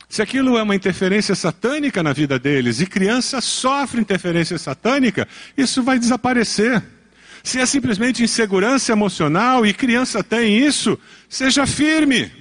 Se 0.10 0.22
aquilo 0.22 0.58
é 0.58 0.64
uma 0.64 0.76
interferência 0.76 1.34
satânica 1.34 2.04
na 2.04 2.12
vida 2.12 2.38
deles 2.38 2.82
e 2.82 2.86
criança 2.86 3.40
sofre 3.40 4.02
interferência 4.02 4.58
satânica, 4.58 5.26
isso 5.56 5.82
vai 5.82 5.98
desaparecer. 5.98 6.99
Se 7.44 7.60
é 7.60 7.66
simplesmente 7.66 8.24
insegurança 8.24 8.92
emocional 8.92 9.66
e 9.66 9.74
criança 9.74 10.24
tem 10.24 10.58
isso, 10.58 11.00
seja 11.28 11.66
firme. 11.66 12.32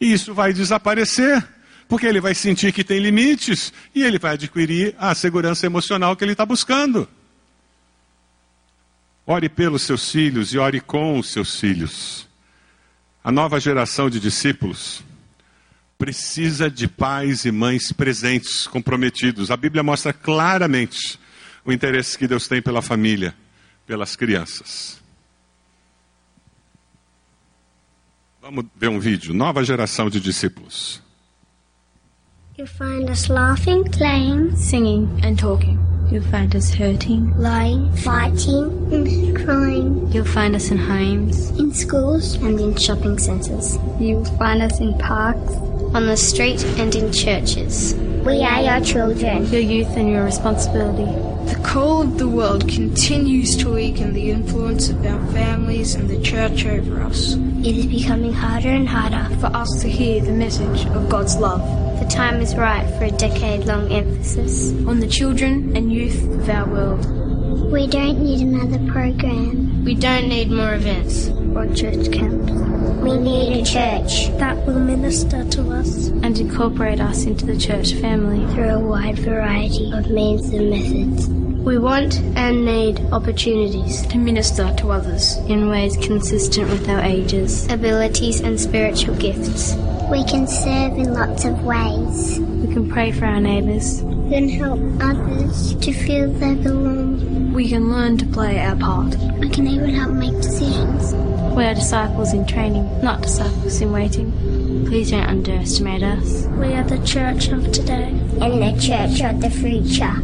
Isso 0.00 0.34
vai 0.34 0.52
desaparecer, 0.52 1.46
porque 1.88 2.06
ele 2.06 2.20
vai 2.20 2.34
sentir 2.34 2.72
que 2.72 2.84
tem 2.84 2.98
limites 2.98 3.72
e 3.94 4.02
ele 4.02 4.18
vai 4.18 4.34
adquirir 4.34 4.94
a 4.98 5.14
segurança 5.14 5.66
emocional 5.66 6.16
que 6.16 6.24
ele 6.24 6.32
está 6.32 6.44
buscando. 6.44 7.08
Ore 9.26 9.48
pelos 9.48 9.82
seus 9.82 10.10
filhos 10.10 10.52
e 10.52 10.58
ore 10.58 10.80
com 10.80 11.18
os 11.18 11.30
seus 11.30 11.58
filhos. 11.58 12.28
A 13.22 13.32
nova 13.32 13.58
geração 13.58 14.10
de 14.10 14.20
discípulos 14.20 15.02
precisa 15.96 16.70
de 16.70 16.86
pais 16.86 17.46
e 17.46 17.50
mães 17.50 17.90
presentes, 17.90 18.66
comprometidos. 18.66 19.50
A 19.50 19.56
Bíblia 19.56 19.82
mostra 19.82 20.12
claramente 20.12 21.18
o 21.64 21.72
interesse 21.72 22.18
que 22.18 22.26
Deus 22.26 22.46
tem 22.46 22.60
pela 22.60 22.82
família, 22.82 23.34
pelas 23.86 24.16
crianças. 24.16 25.02
Vamos 28.40 28.66
ver 28.76 28.88
um 28.88 29.00
vídeo. 29.00 29.32
Nova 29.32 29.64
geração 29.64 30.10
de 30.10 30.20
discípulos. 30.20 31.02
You 32.56 32.66
find 32.66 33.10
us 33.10 33.28
laughing, 33.28 33.82
playing, 33.90 34.54
singing, 34.54 35.08
and 35.24 35.36
talking. 35.36 35.78
You 36.12 36.22
find 36.30 36.54
us 36.54 36.70
hurting, 36.70 37.34
lying, 37.36 37.90
fighting, 37.96 38.70
and 38.92 39.34
crying. 39.34 40.06
You'll 40.12 40.24
find 40.24 40.54
us 40.54 40.70
in 40.70 40.78
homes, 40.78 41.50
in 41.58 41.72
schools, 41.72 42.34
and 42.34 42.60
in 42.60 42.76
shopping 42.76 43.18
centres. 43.18 43.78
You'll 43.98 44.24
find 44.38 44.62
us 44.62 44.78
in 44.78 44.96
parks 44.98 45.54
on 45.94 46.06
the 46.06 46.16
street 46.16 46.62
and 46.78 46.94
in 46.94 47.10
churches. 47.12 47.94
We 48.24 48.44
are 48.44 48.62
your 48.62 48.84
children. 48.84 49.46
Your 49.46 49.62
youth 49.62 49.96
and 49.96 50.10
your 50.10 50.24
responsibility. 50.24 51.33
The 51.46 51.60
call 51.62 52.02
of 52.02 52.18
the 52.18 52.28
world 52.28 52.68
continues 52.68 53.56
to 53.56 53.74
weaken 53.74 54.14
the 54.14 54.30
influence 54.30 54.88
of 54.88 55.04
our 55.04 55.26
families 55.32 55.94
and 55.94 56.08
the 56.08 56.20
church 56.22 56.64
over 56.64 57.02
us. 57.02 57.34
It 57.34 57.76
is 57.76 57.86
becoming 57.86 58.32
harder 58.32 58.70
and 58.70 58.88
harder 58.88 59.34
for 59.36 59.46
us 59.46 59.80
to 59.82 59.88
hear 59.88 60.22
the 60.22 60.32
message 60.32 60.86
of 60.86 61.08
God's 61.08 61.36
love. 61.36 61.60
The 62.00 62.06
time 62.06 62.40
is 62.40 62.54
right 62.56 62.88
for 62.98 63.04
a 63.04 63.10
decade 63.10 63.66
long 63.66 63.92
emphasis 63.92 64.72
on 64.86 65.00
the 65.00 65.06
children 65.06 65.76
and 65.76 65.92
youth 65.92 66.24
of 66.24 66.48
our 66.48 66.66
world. 66.66 67.70
We 67.70 67.86
don't 67.86 68.22
need 68.22 68.40
another 68.40 68.78
program. 68.90 69.84
We 69.84 69.94
don't 69.94 70.28
need 70.28 70.50
more 70.50 70.74
events 70.74 71.28
or 71.54 71.66
church 71.74 72.10
camps. 72.10 72.73
We 73.04 73.18
need 73.18 73.60
a 73.60 73.62
church 73.62 74.28
that 74.38 74.56
will 74.66 74.80
minister 74.80 75.44
to 75.44 75.72
us 75.72 76.06
and 76.06 76.40
incorporate 76.40 77.00
us 77.00 77.26
into 77.26 77.44
the 77.44 77.58
church 77.58 77.92
family 77.92 78.50
through 78.54 78.70
a 78.70 78.78
wide 78.78 79.18
variety 79.18 79.92
of 79.92 80.08
means 80.08 80.48
and 80.48 80.70
methods. 80.70 81.28
We 81.28 81.76
want 81.76 82.18
and 82.34 82.64
need 82.64 83.00
opportunities 83.12 84.06
to 84.06 84.16
minister 84.16 84.74
to 84.76 84.90
others 84.90 85.36
in 85.48 85.68
ways 85.68 85.98
consistent 85.98 86.70
with 86.70 86.88
our 86.88 87.02
ages, 87.02 87.70
abilities, 87.70 88.40
and 88.40 88.58
spiritual 88.58 89.16
gifts. 89.16 89.74
We 90.10 90.24
can 90.24 90.46
serve 90.46 90.96
in 90.96 91.12
lots 91.12 91.44
of 91.44 91.62
ways. 91.62 92.40
We 92.40 92.72
can 92.72 92.90
pray 92.90 93.12
for 93.12 93.26
our 93.26 93.38
neighbours. 93.38 94.00
We 94.02 94.30
can 94.30 94.48
help 94.48 94.80
others 95.02 95.74
to 95.74 95.92
feel 95.92 96.32
they 96.32 96.54
belong. 96.54 97.52
We 97.52 97.68
can 97.68 97.92
learn 97.92 98.16
to 98.16 98.24
play 98.24 98.58
our 98.60 98.76
part. 98.76 99.14
We 99.38 99.50
can 99.50 99.66
even 99.66 99.90
help 99.90 100.12
make 100.12 100.40
decisions. 100.40 101.33
We 101.54 101.64
are 101.66 101.74
disciples 101.74 102.32
in 102.32 102.46
training, 102.46 103.00
not 103.00 103.22
disciples 103.22 103.80
in 103.80 103.92
waiting. 103.92 104.32
Please 104.86 105.12
don't 105.12 105.22
underestimate 105.24 106.02
us. 106.02 106.46
We 106.46 106.74
are 106.74 106.82
the 106.82 106.98
church 107.06 107.46
of 107.46 107.70
today 107.70 108.08
and 108.40 108.60
the 108.60 108.76
church 108.80 109.22
of 109.22 109.40
the 109.40 109.50
future. 109.50 110.14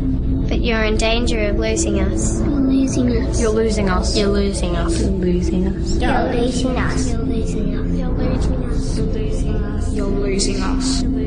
But 0.49 0.61
you're 0.61 0.83
in 0.83 0.97
danger 0.97 1.51
of 1.51 1.57
losing 1.57 2.01
us. 2.01 2.41
You're 2.41 2.51
losing 2.51 3.16
us. 3.16 3.41
You're 3.41 3.51
losing 3.51 3.89
us. 3.89 4.16
You're 4.16 4.26
losing 4.26 4.76
us. 4.76 5.01
You're 5.01 5.11
losing 5.12 5.66
us. 5.68 6.01
You're 6.01 6.33
losing 6.33 6.76
us. 6.76 7.11
You're 7.12 7.22
losing 7.22 7.68
us. 7.68 7.78
You're 7.78 8.26
losing 8.26 8.64
us. 8.64 8.97
You're 8.97 9.07
losing 9.07 9.55
us. 9.55 9.95
You're 9.95 10.07
losing 10.07 10.62
us. 10.64 11.01
You're 11.03 11.11
losing 11.14 11.14
us. 11.14 11.20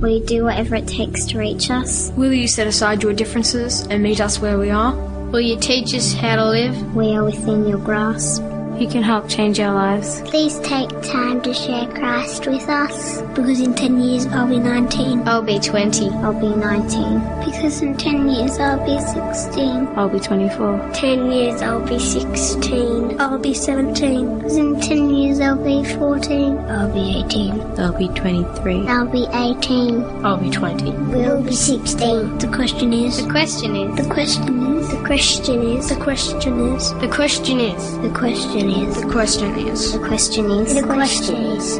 Will 0.00 0.08
you 0.08 0.24
do 0.24 0.44
whatever 0.44 0.76
it 0.76 0.88
takes 0.88 1.26
to 1.26 1.38
reach 1.38 1.70
us? 1.70 2.10
Will 2.16 2.32
you 2.32 2.48
set 2.48 2.66
aside 2.66 3.02
your 3.02 3.12
differences 3.12 3.86
and 3.88 4.02
meet 4.02 4.20
us 4.20 4.40
where 4.40 4.58
we 4.58 4.70
are? 4.70 4.94
Will 5.30 5.42
you 5.42 5.58
teach 5.58 5.94
us 5.94 6.14
how 6.14 6.36
to 6.36 6.44
live? 6.46 6.96
We 6.96 7.14
are 7.14 7.22
within 7.22 7.68
your 7.68 7.78
grasp. 7.78 8.42
You 8.80 8.88
can 8.88 9.02
help 9.02 9.28
change 9.28 9.60
our 9.60 9.74
lives. 9.74 10.22
Please 10.22 10.58
take 10.60 10.88
time 11.02 11.42
to 11.42 11.52
share 11.52 11.86
Christ 11.88 12.46
with 12.46 12.66
us. 12.66 13.20
Because 13.34 13.60
in 13.60 13.74
10 13.74 14.00
years 14.00 14.24
I'll 14.28 14.48
be 14.48 14.58
19. 14.58 15.28
I'll 15.28 15.42
be 15.42 15.58
20. 15.58 16.08
I'll 16.08 16.32
be 16.32 16.48
19. 16.48 17.44
Because 17.44 17.82
in 17.82 17.94
10 17.94 18.30
years 18.30 18.58
I'll 18.58 18.82
be 18.86 18.98
16. 18.98 19.86
I'll 19.98 20.08
be 20.08 20.18
24. 20.18 20.92
10 20.94 21.30
years 21.30 21.60
I'll 21.60 21.86
be 21.86 21.98
16. 21.98 23.20
I'll 23.20 23.38
be 23.38 23.52
17. 23.52 24.38
Because 24.38 24.56
in 24.56 24.80
10 24.80 25.10
years 25.10 25.40
I'll 25.40 25.62
be 25.62 25.84
14. 25.84 26.56
I'll 26.60 26.90
be 26.90 27.22
18. 27.26 27.60
I'll 27.78 27.92
be 27.92 28.08
23. 28.08 28.88
I'll 28.88 29.06
be 29.06 29.26
18. 29.30 30.24
I'll 30.24 30.38
be 30.38 30.48
20. 30.48 30.90
We'll 30.90 31.42
be 31.42 31.52
16. 31.52 32.38
The 32.38 32.48
question 32.48 32.94
is. 32.94 33.22
The 33.22 33.30
question 33.30 33.76
is. 33.76 34.06
The 34.06 34.10
question 34.10 34.78
is. 34.78 34.79
The 34.88 34.96
question 35.06 35.62
is. 35.62 35.88
The 35.88 35.96
question 35.96 36.74
is. 36.74 36.94
The 36.94 37.08
question 37.08 37.60
is. 37.60 37.98
The 37.98 38.08
question 38.08 38.70
is. 38.70 38.96
The 38.96 39.06
question 39.08 39.54
is. 39.58 39.92
The 39.92 39.98
question 39.98 40.50
is. 40.50 40.74
The 40.74 40.82
question 40.82 41.36
is. 41.36 41.76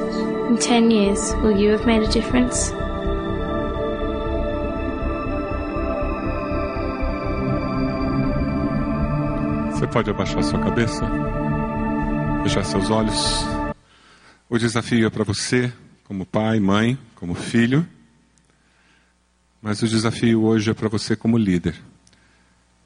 In 0.50 0.58
10 0.58 0.90
years, 0.90 1.34
will 1.42 1.56
you 1.56 1.70
have 1.70 1.86
made 1.86 2.02
a 2.02 2.08
difference? 2.08 2.72
Você 9.72 9.86
pode 9.86 10.10
abaixar 10.10 10.42
sua 10.42 10.58
cabeça, 10.58 11.06
fechar 12.42 12.64
seus 12.64 12.90
olhos. 12.90 13.46
O 14.50 14.58
desafio 14.58 15.06
é 15.06 15.10
para 15.10 15.24
você, 15.24 15.72
como 16.04 16.26
pai, 16.26 16.60
mãe, 16.60 16.98
como 17.14 17.34
filho, 17.34 17.86
mas 19.62 19.80
o 19.80 19.88
desafio 19.88 20.42
hoje 20.42 20.70
é 20.70 20.74
para 20.74 20.88
você, 20.88 21.16
como 21.16 21.38
líder. 21.38 21.74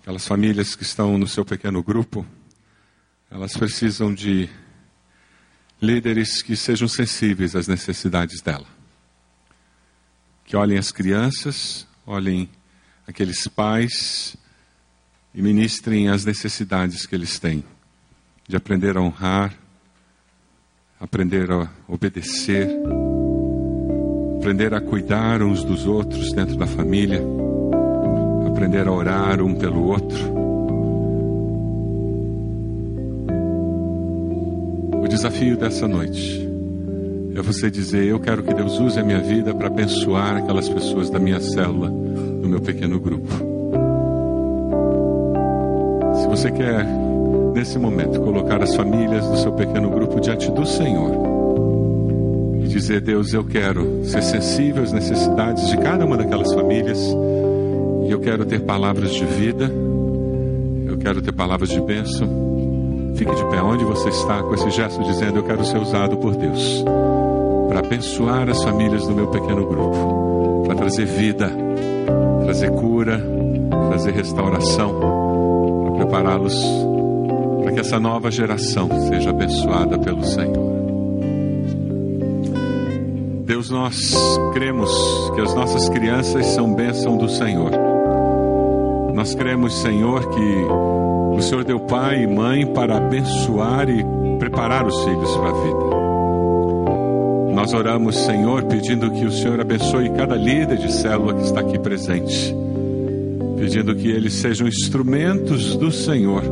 Aquelas 0.04 0.28
famílias 0.28 0.76
que 0.76 0.82
estão 0.82 1.16
no 1.16 1.26
seu 1.26 1.46
pequeno 1.46 1.82
grupo, 1.82 2.26
elas 3.30 3.54
precisam 3.54 4.12
de 4.12 4.50
líderes 5.80 6.42
que 6.42 6.54
sejam 6.54 6.86
sensíveis 6.86 7.56
às 7.56 7.66
necessidades 7.66 8.42
dela. 8.42 8.66
Que 10.44 10.58
olhem 10.58 10.76
as 10.76 10.92
crianças, 10.92 11.86
olhem 12.04 12.50
aqueles 13.08 13.48
pais 13.48 14.36
e 15.34 15.40
ministrem 15.40 16.10
as 16.10 16.22
necessidades 16.22 17.06
que 17.06 17.14
eles 17.14 17.38
têm 17.38 17.64
de 18.46 18.56
aprender 18.56 18.98
a 18.98 19.00
honrar, 19.00 19.56
aprender 21.00 21.50
a 21.50 21.66
obedecer, 21.88 22.68
aprender 24.36 24.74
a 24.74 24.82
cuidar 24.82 25.42
uns 25.42 25.64
dos 25.64 25.86
outros 25.86 26.30
dentro 26.34 26.58
da 26.58 26.66
família, 26.66 27.22
aprender 28.54 28.86
a 28.86 28.92
orar 28.92 29.42
um 29.42 29.52
pelo 29.52 29.88
outro. 29.88 30.32
O 35.02 35.08
desafio 35.08 35.56
dessa 35.56 35.88
noite 35.88 36.48
é 37.34 37.42
você 37.42 37.68
dizer: 37.68 38.04
Eu 38.06 38.20
quero 38.20 38.44
que 38.44 38.54
Deus 38.54 38.78
use 38.78 38.98
a 38.98 39.02
minha 39.02 39.18
vida 39.18 39.52
para 39.52 39.66
abençoar 39.66 40.36
aquelas 40.36 40.68
pessoas 40.68 41.10
da 41.10 41.18
minha 41.18 41.40
célula, 41.40 41.90
do 41.90 42.48
meu 42.48 42.60
pequeno 42.60 43.00
grupo. 43.00 43.28
Se 46.14 46.28
você 46.28 46.52
quer, 46.52 46.86
nesse 47.54 47.76
momento, 47.76 48.20
colocar 48.20 48.62
as 48.62 48.74
famílias 48.76 49.26
do 49.26 49.36
seu 49.36 49.52
pequeno 49.52 49.90
grupo 49.90 50.20
diante 50.20 50.48
do 50.52 50.64
Senhor 50.64 51.12
e 52.62 52.68
dizer: 52.68 53.00
Deus, 53.00 53.34
eu 53.34 53.44
quero 53.44 54.04
ser 54.04 54.22
sensível 54.22 54.84
às 54.84 54.92
necessidades 54.92 55.68
de 55.68 55.76
cada 55.78 56.06
uma 56.06 56.16
daquelas 56.16 56.54
famílias 56.54 57.00
eu 58.14 58.20
quero 58.20 58.44
ter 58.46 58.60
palavras 58.60 59.12
de 59.12 59.24
vida, 59.24 59.70
eu 60.86 60.96
quero 60.98 61.20
ter 61.20 61.32
palavras 61.32 61.68
de 61.68 61.80
bênção. 61.80 62.28
Fique 63.16 63.34
de 63.34 63.44
pé 63.46 63.60
onde 63.60 63.84
você 63.84 64.08
está 64.08 64.40
com 64.42 64.54
esse 64.54 64.70
gesto 64.70 65.02
dizendo: 65.02 65.38
Eu 65.38 65.42
quero 65.42 65.64
ser 65.64 65.78
usado 65.78 66.16
por 66.18 66.34
Deus 66.36 66.84
para 67.68 67.80
abençoar 67.80 68.48
as 68.48 68.62
famílias 68.62 69.06
do 69.06 69.14
meu 69.14 69.26
pequeno 69.26 69.66
grupo, 69.66 70.62
para 70.64 70.76
trazer 70.76 71.06
vida, 71.06 71.50
trazer 72.44 72.70
cura, 72.70 73.20
trazer 73.88 74.12
restauração, 74.12 75.00
para 75.84 76.04
prepará-los 76.04 76.64
para 77.62 77.72
que 77.72 77.80
essa 77.80 77.98
nova 77.98 78.30
geração 78.30 78.88
seja 79.08 79.30
abençoada 79.30 79.98
pelo 79.98 80.22
Senhor. 80.22 80.74
Deus, 83.44 83.70
nós 83.70 84.14
cremos 84.52 84.92
que 85.34 85.40
as 85.40 85.54
nossas 85.54 85.88
crianças 85.88 86.46
são 86.46 86.74
bênção 86.74 87.16
do 87.16 87.28
Senhor. 87.28 87.83
Nós 89.24 89.34
cremos, 89.34 89.80
Senhor, 89.80 90.28
que 90.28 90.66
o 91.34 91.40
Senhor 91.40 91.64
deu 91.64 91.80
pai 91.80 92.24
e 92.24 92.26
mãe 92.26 92.66
para 92.66 92.98
abençoar 92.98 93.88
e 93.88 94.04
preparar 94.38 94.86
os 94.86 95.02
filhos 95.02 95.34
para 95.38 95.48
a 95.48 95.62
vida. 95.62 97.54
Nós 97.54 97.72
oramos, 97.72 98.18
Senhor, 98.18 98.64
pedindo 98.64 99.10
que 99.10 99.24
o 99.24 99.32
Senhor 99.32 99.58
abençoe 99.58 100.10
cada 100.10 100.36
líder 100.36 100.76
de 100.76 100.92
célula 100.92 101.32
que 101.32 101.42
está 101.42 101.60
aqui 101.60 101.78
presente, 101.78 102.54
pedindo 103.56 103.96
que 103.96 104.10
eles 104.10 104.34
sejam 104.34 104.68
instrumentos 104.68 105.74
do 105.74 105.90
Senhor 105.90 106.42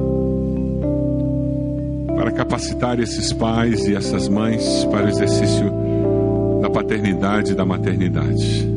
para 2.17 2.33
capacitar 2.33 2.99
esses 2.99 3.35
pais 3.35 3.87
e 3.87 3.95
essas 3.95 4.31
mães 4.31 4.87
para 4.91 5.05
o 5.05 5.09
exercício 5.11 5.71
da 6.63 6.71
paternidade 6.71 7.53
e 7.53 7.55
da 7.55 7.67
maternidade. 7.67 8.72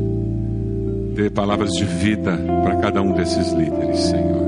Dê 1.16 1.30
palavras 1.30 1.72
de 1.72 1.84
vida 1.86 2.38
para 2.62 2.76
cada 2.76 3.00
um 3.00 3.10
desses 3.12 3.50
líderes, 3.50 4.00
Senhor. 4.00 4.46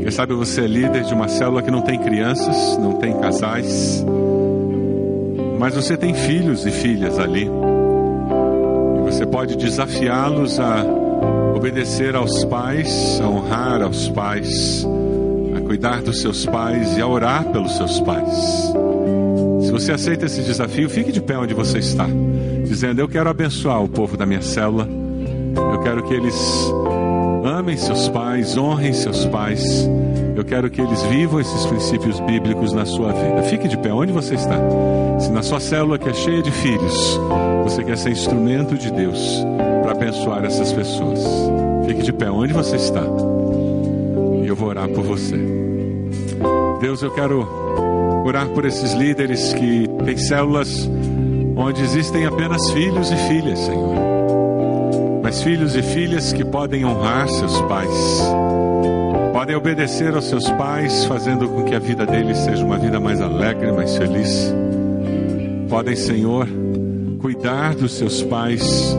Quem 0.00 0.08
sabe 0.12 0.34
você 0.34 0.60
é 0.60 0.66
líder 0.68 1.02
de 1.02 1.12
uma 1.12 1.26
célula 1.26 1.60
que 1.62 1.70
não 1.70 1.82
tem 1.82 1.98
crianças, 1.98 2.78
não 2.78 2.92
tem 2.92 3.12
casais, 3.18 4.06
mas 5.58 5.74
você 5.74 5.96
tem 5.96 6.14
filhos 6.14 6.64
e 6.64 6.70
filhas 6.70 7.18
ali. 7.18 7.42
E 7.42 9.00
você 9.04 9.26
pode 9.26 9.56
desafiá-los 9.56 10.60
a 10.60 10.84
obedecer 11.56 12.14
aos 12.14 12.44
pais, 12.44 13.20
a 13.20 13.28
honrar 13.28 13.82
aos 13.82 14.08
pais, 14.08 14.86
a 15.56 15.60
cuidar 15.60 16.02
dos 16.02 16.20
seus 16.20 16.46
pais 16.46 16.96
e 16.96 17.00
a 17.00 17.06
orar 17.08 17.46
pelos 17.46 17.76
seus 17.76 17.98
pais. 17.98 18.72
Se 19.62 19.72
você 19.72 19.90
aceita 19.90 20.26
esse 20.26 20.42
desafio, 20.42 20.88
fique 20.88 21.10
de 21.10 21.20
pé 21.20 21.36
onde 21.36 21.52
você 21.52 21.78
está, 21.78 22.06
dizendo: 22.64 23.00
Eu 23.00 23.08
quero 23.08 23.28
abençoar 23.28 23.82
o 23.82 23.88
povo 23.88 24.16
da 24.16 24.24
minha 24.24 24.40
célula, 24.40 24.88
quero 25.86 26.02
que 26.02 26.14
eles 26.14 26.34
amem 27.44 27.76
seus 27.76 28.08
pais, 28.08 28.58
honrem 28.58 28.92
seus 28.92 29.24
pais, 29.26 29.88
Eu 30.34 30.44
quero 30.44 30.68
que 30.68 30.80
eles 30.80 31.00
vivam 31.04 31.40
esses 31.40 31.64
princípios 31.64 32.18
bíblicos 32.20 32.72
na 32.72 32.84
sua 32.84 33.12
vida. 33.12 33.42
Fique 33.44 33.68
de 33.68 33.78
pé 33.78 33.92
onde 33.92 34.12
você 34.12 34.34
está. 34.34 34.58
Se 35.20 35.30
na 35.30 35.42
sua 35.42 35.60
célula 35.60 35.96
que 35.96 36.08
é 36.08 36.12
cheia 36.12 36.42
de 36.42 36.50
filhos, 36.50 37.18
você 37.62 37.82
quer 37.84 37.96
ser 37.96 38.10
instrumento 38.10 38.76
de 38.76 38.90
Deus 38.90 39.42
para 39.82 39.92
abençoar 39.92 40.44
essas 40.44 40.72
pessoas. 40.72 41.24
Fique 41.86 42.02
de 42.02 42.12
pé 42.12 42.30
onde 42.30 42.52
você 42.52 42.76
está. 42.76 43.02
E 44.42 44.46
eu 44.46 44.56
vou 44.56 44.68
orar 44.68 44.88
por 44.88 45.04
você. 45.04 45.38
Deus, 46.80 47.00
eu 47.00 47.12
quero 47.12 47.48
orar 48.26 48.48
por 48.48 48.66
esses 48.66 48.92
líderes 48.92 49.54
que 49.54 49.88
têm 50.04 50.18
células 50.18 50.90
onde 51.56 51.80
existem 51.80 52.26
apenas 52.26 52.70
filhos 52.72 53.10
e 53.10 53.16
filhas, 53.28 53.60
Senhor. 53.60 54.05
Mas 55.26 55.42
filhos 55.42 55.74
e 55.74 55.82
filhas 55.82 56.32
que 56.32 56.44
podem 56.44 56.84
honrar 56.84 57.28
seus 57.28 57.60
pais, 57.62 58.22
podem 59.32 59.56
obedecer 59.56 60.14
aos 60.14 60.26
seus 60.26 60.48
pais, 60.52 61.04
fazendo 61.06 61.48
com 61.48 61.64
que 61.64 61.74
a 61.74 61.80
vida 61.80 62.06
deles 62.06 62.38
seja 62.38 62.64
uma 62.64 62.78
vida 62.78 63.00
mais 63.00 63.20
alegre, 63.20 63.72
mais 63.72 63.96
feliz. 63.96 64.54
Podem, 65.68 65.96
Senhor, 65.96 66.46
cuidar 67.18 67.74
dos 67.74 67.94
seus 67.94 68.22
pais 68.22 68.96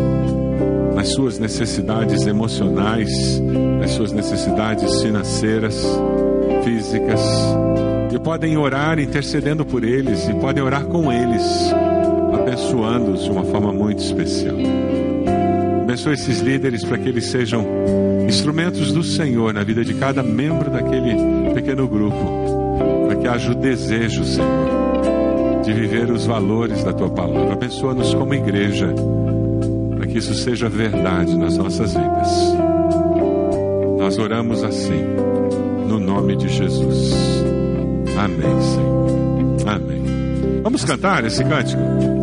nas 0.94 1.08
suas 1.14 1.40
necessidades 1.40 2.28
emocionais, 2.28 3.42
nas 3.80 3.92
suas 3.92 4.12
necessidades 4.12 5.02
financeiras, 5.02 5.82
físicas, 6.62 7.22
e 8.14 8.20
podem 8.20 8.58
orar 8.58 9.00
intercedendo 9.00 9.66
por 9.66 9.82
eles, 9.82 10.28
e 10.28 10.34
podem 10.34 10.62
orar 10.62 10.84
com 10.88 11.10
eles 11.10 11.74
abençoando-os 12.34 13.24
de 13.24 13.32
uma 13.32 13.46
forma 13.46 13.72
muito 13.72 14.00
especial. 14.00 14.58
Abençoe 15.98 16.14
esses 16.14 16.42
líderes 16.42 16.86
para 16.86 16.96
que 17.00 17.10
eles 17.10 17.26
sejam 17.26 17.66
instrumentos 18.28 18.92
do 18.92 19.02
Senhor 19.02 19.52
na 19.52 19.64
vida 19.64 19.84
de 19.84 19.96
cada 19.96 20.22
membro 20.22 20.70
daquele 20.70 21.16
pequeno 21.56 21.88
grupo, 21.88 22.78
para 23.08 23.16
que 23.16 23.28
haja 23.28 23.52
o 23.52 23.56
desejo, 23.56 24.24
Senhor, 24.24 25.62
de 25.64 25.74
viver 25.74 26.12
os 26.12 26.28
valores 26.28 26.84
da 26.84 26.94
tua 26.94 27.10
palavra. 27.10 27.54
Abençoa-nos 27.54 28.14
como 28.14 28.32
igreja, 28.36 28.94
para 29.98 30.06
que 30.06 30.20
isso 30.20 30.36
seja 30.36 30.70
verdade 30.70 31.36
nas 31.36 31.58
nossas 31.58 31.96
vidas. 31.96 32.54
Nós 33.98 34.20
oramos 34.20 34.64
assim, 34.64 35.04
no 35.90 36.00
nome 36.00 36.36
de 36.36 36.48
Jesus. 36.48 37.12
Amém, 38.20 38.62
Senhor. 38.62 39.68
Amém. 39.68 40.62
Vamos 40.62 40.86
cantar 40.86 41.26
esse 41.26 41.44
cântico? 41.44 42.17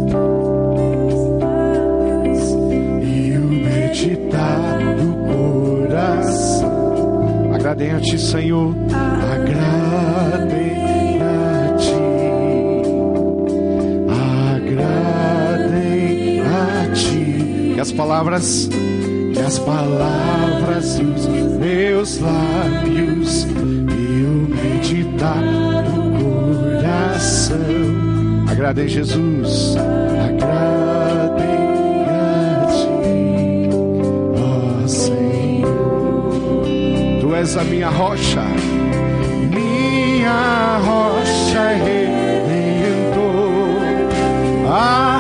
Agradem 7.75 7.91
a 7.91 8.01
Ti, 8.01 8.19
Senhor. 8.21 8.73
Agradem 9.35 10.71
a 11.21 11.75
Ti. 11.77 11.91
Agradem 14.55 16.41
a 16.41 16.95
Ti. 16.95 17.73
Que 17.75 17.81
as 17.81 17.91
palavras, 17.91 18.69
que 19.33 19.41
as 19.41 19.59
palavras 19.59 21.01
dos 21.01 21.27
meus 21.59 22.21
lábios 22.21 23.43
e 23.43 24.25
o 24.25 24.49
meditar 24.55 25.43
do 25.83 26.13
coração. 26.79 27.59
Agradem 28.49 28.87
Jesus. 28.87 29.75
Agradem 30.25 30.94
és 37.45 37.57
a 37.57 37.63
minha 37.65 37.91
rocha, 37.91 38.47
minha 39.53 40.79
rocha 40.81 41.65
redentor, 41.85 43.21
a 44.67 45.14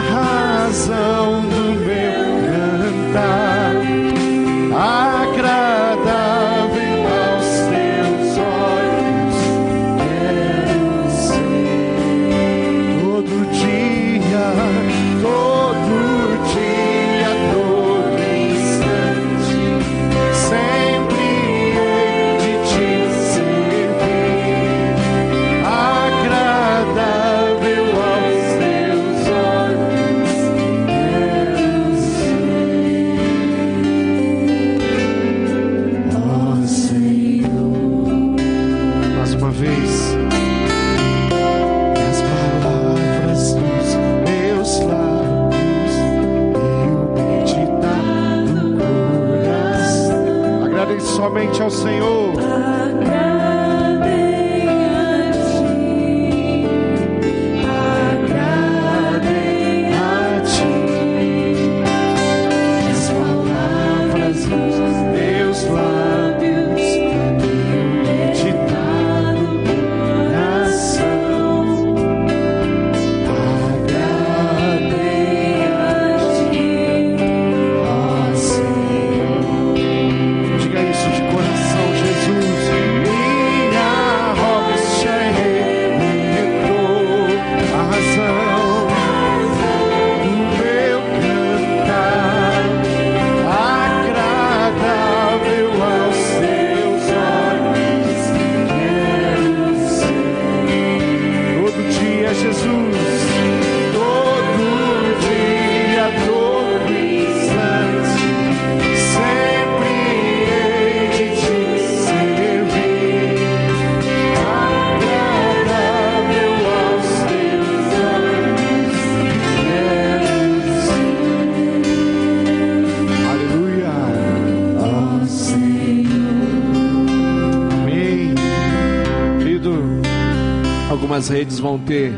vão 131.65 131.79
ter 131.79 132.12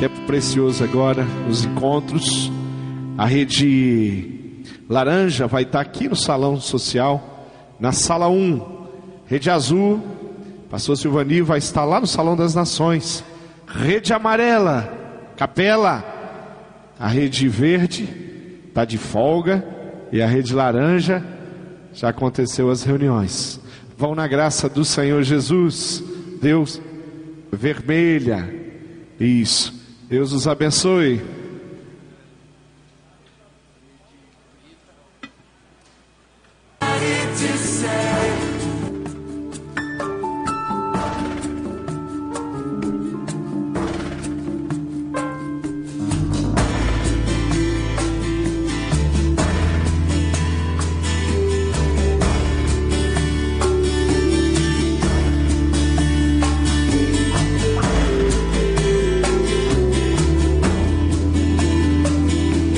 tempo 0.00 0.18
precioso 0.22 0.82
agora 0.82 1.22
nos 1.46 1.62
encontros. 1.62 2.50
A 3.18 3.26
rede 3.26 4.64
laranja 4.88 5.46
vai 5.46 5.64
estar 5.64 5.82
aqui 5.82 6.08
no 6.08 6.16
salão 6.16 6.58
social, 6.58 7.50
na 7.78 7.92
sala 7.92 8.30
1. 8.30 8.86
Rede 9.26 9.50
azul, 9.50 10.02
pastor 10.70 10.96
Silvani 10.96 11.42
vai 11.42 11.58
estar 11.58 11.84
lá 11.84 12.00
no 12.00 12.06
salão 12.06 12.34
das 12.34 12.54
nações. 12.54 13.22
Rede 13.66 14.14
amarela, 14.14 14.90
capela. 15.36 16.02
A 16.98 17.08
rede 17.08 17.46
verde 17.46 18.08
está 18.68 18.86
de 18.86 18.96
folga 18.96 19.62
e 20.10 20.22
a 20.22 20.26
rede 20.26 20.54
laranja 20.54 21.22
já 21.92 22.08
aconteceu 22.08 22.70
as 22.70 22.84
reuniões. 22.84 23.60
Vão 23.98 24.14
na 24.14 24.26
graça 24.26 24.66
do 24.66 24.82
Senhor 24.82 25.22
Jesus. 25.24 26.02
Deus 26.40 26.80
vermelha. 27.52 28.57
Isso. 29.18 29.72
Deus 30.08 30.32
os 30.32 30.46
abençoe. 30.46 31.20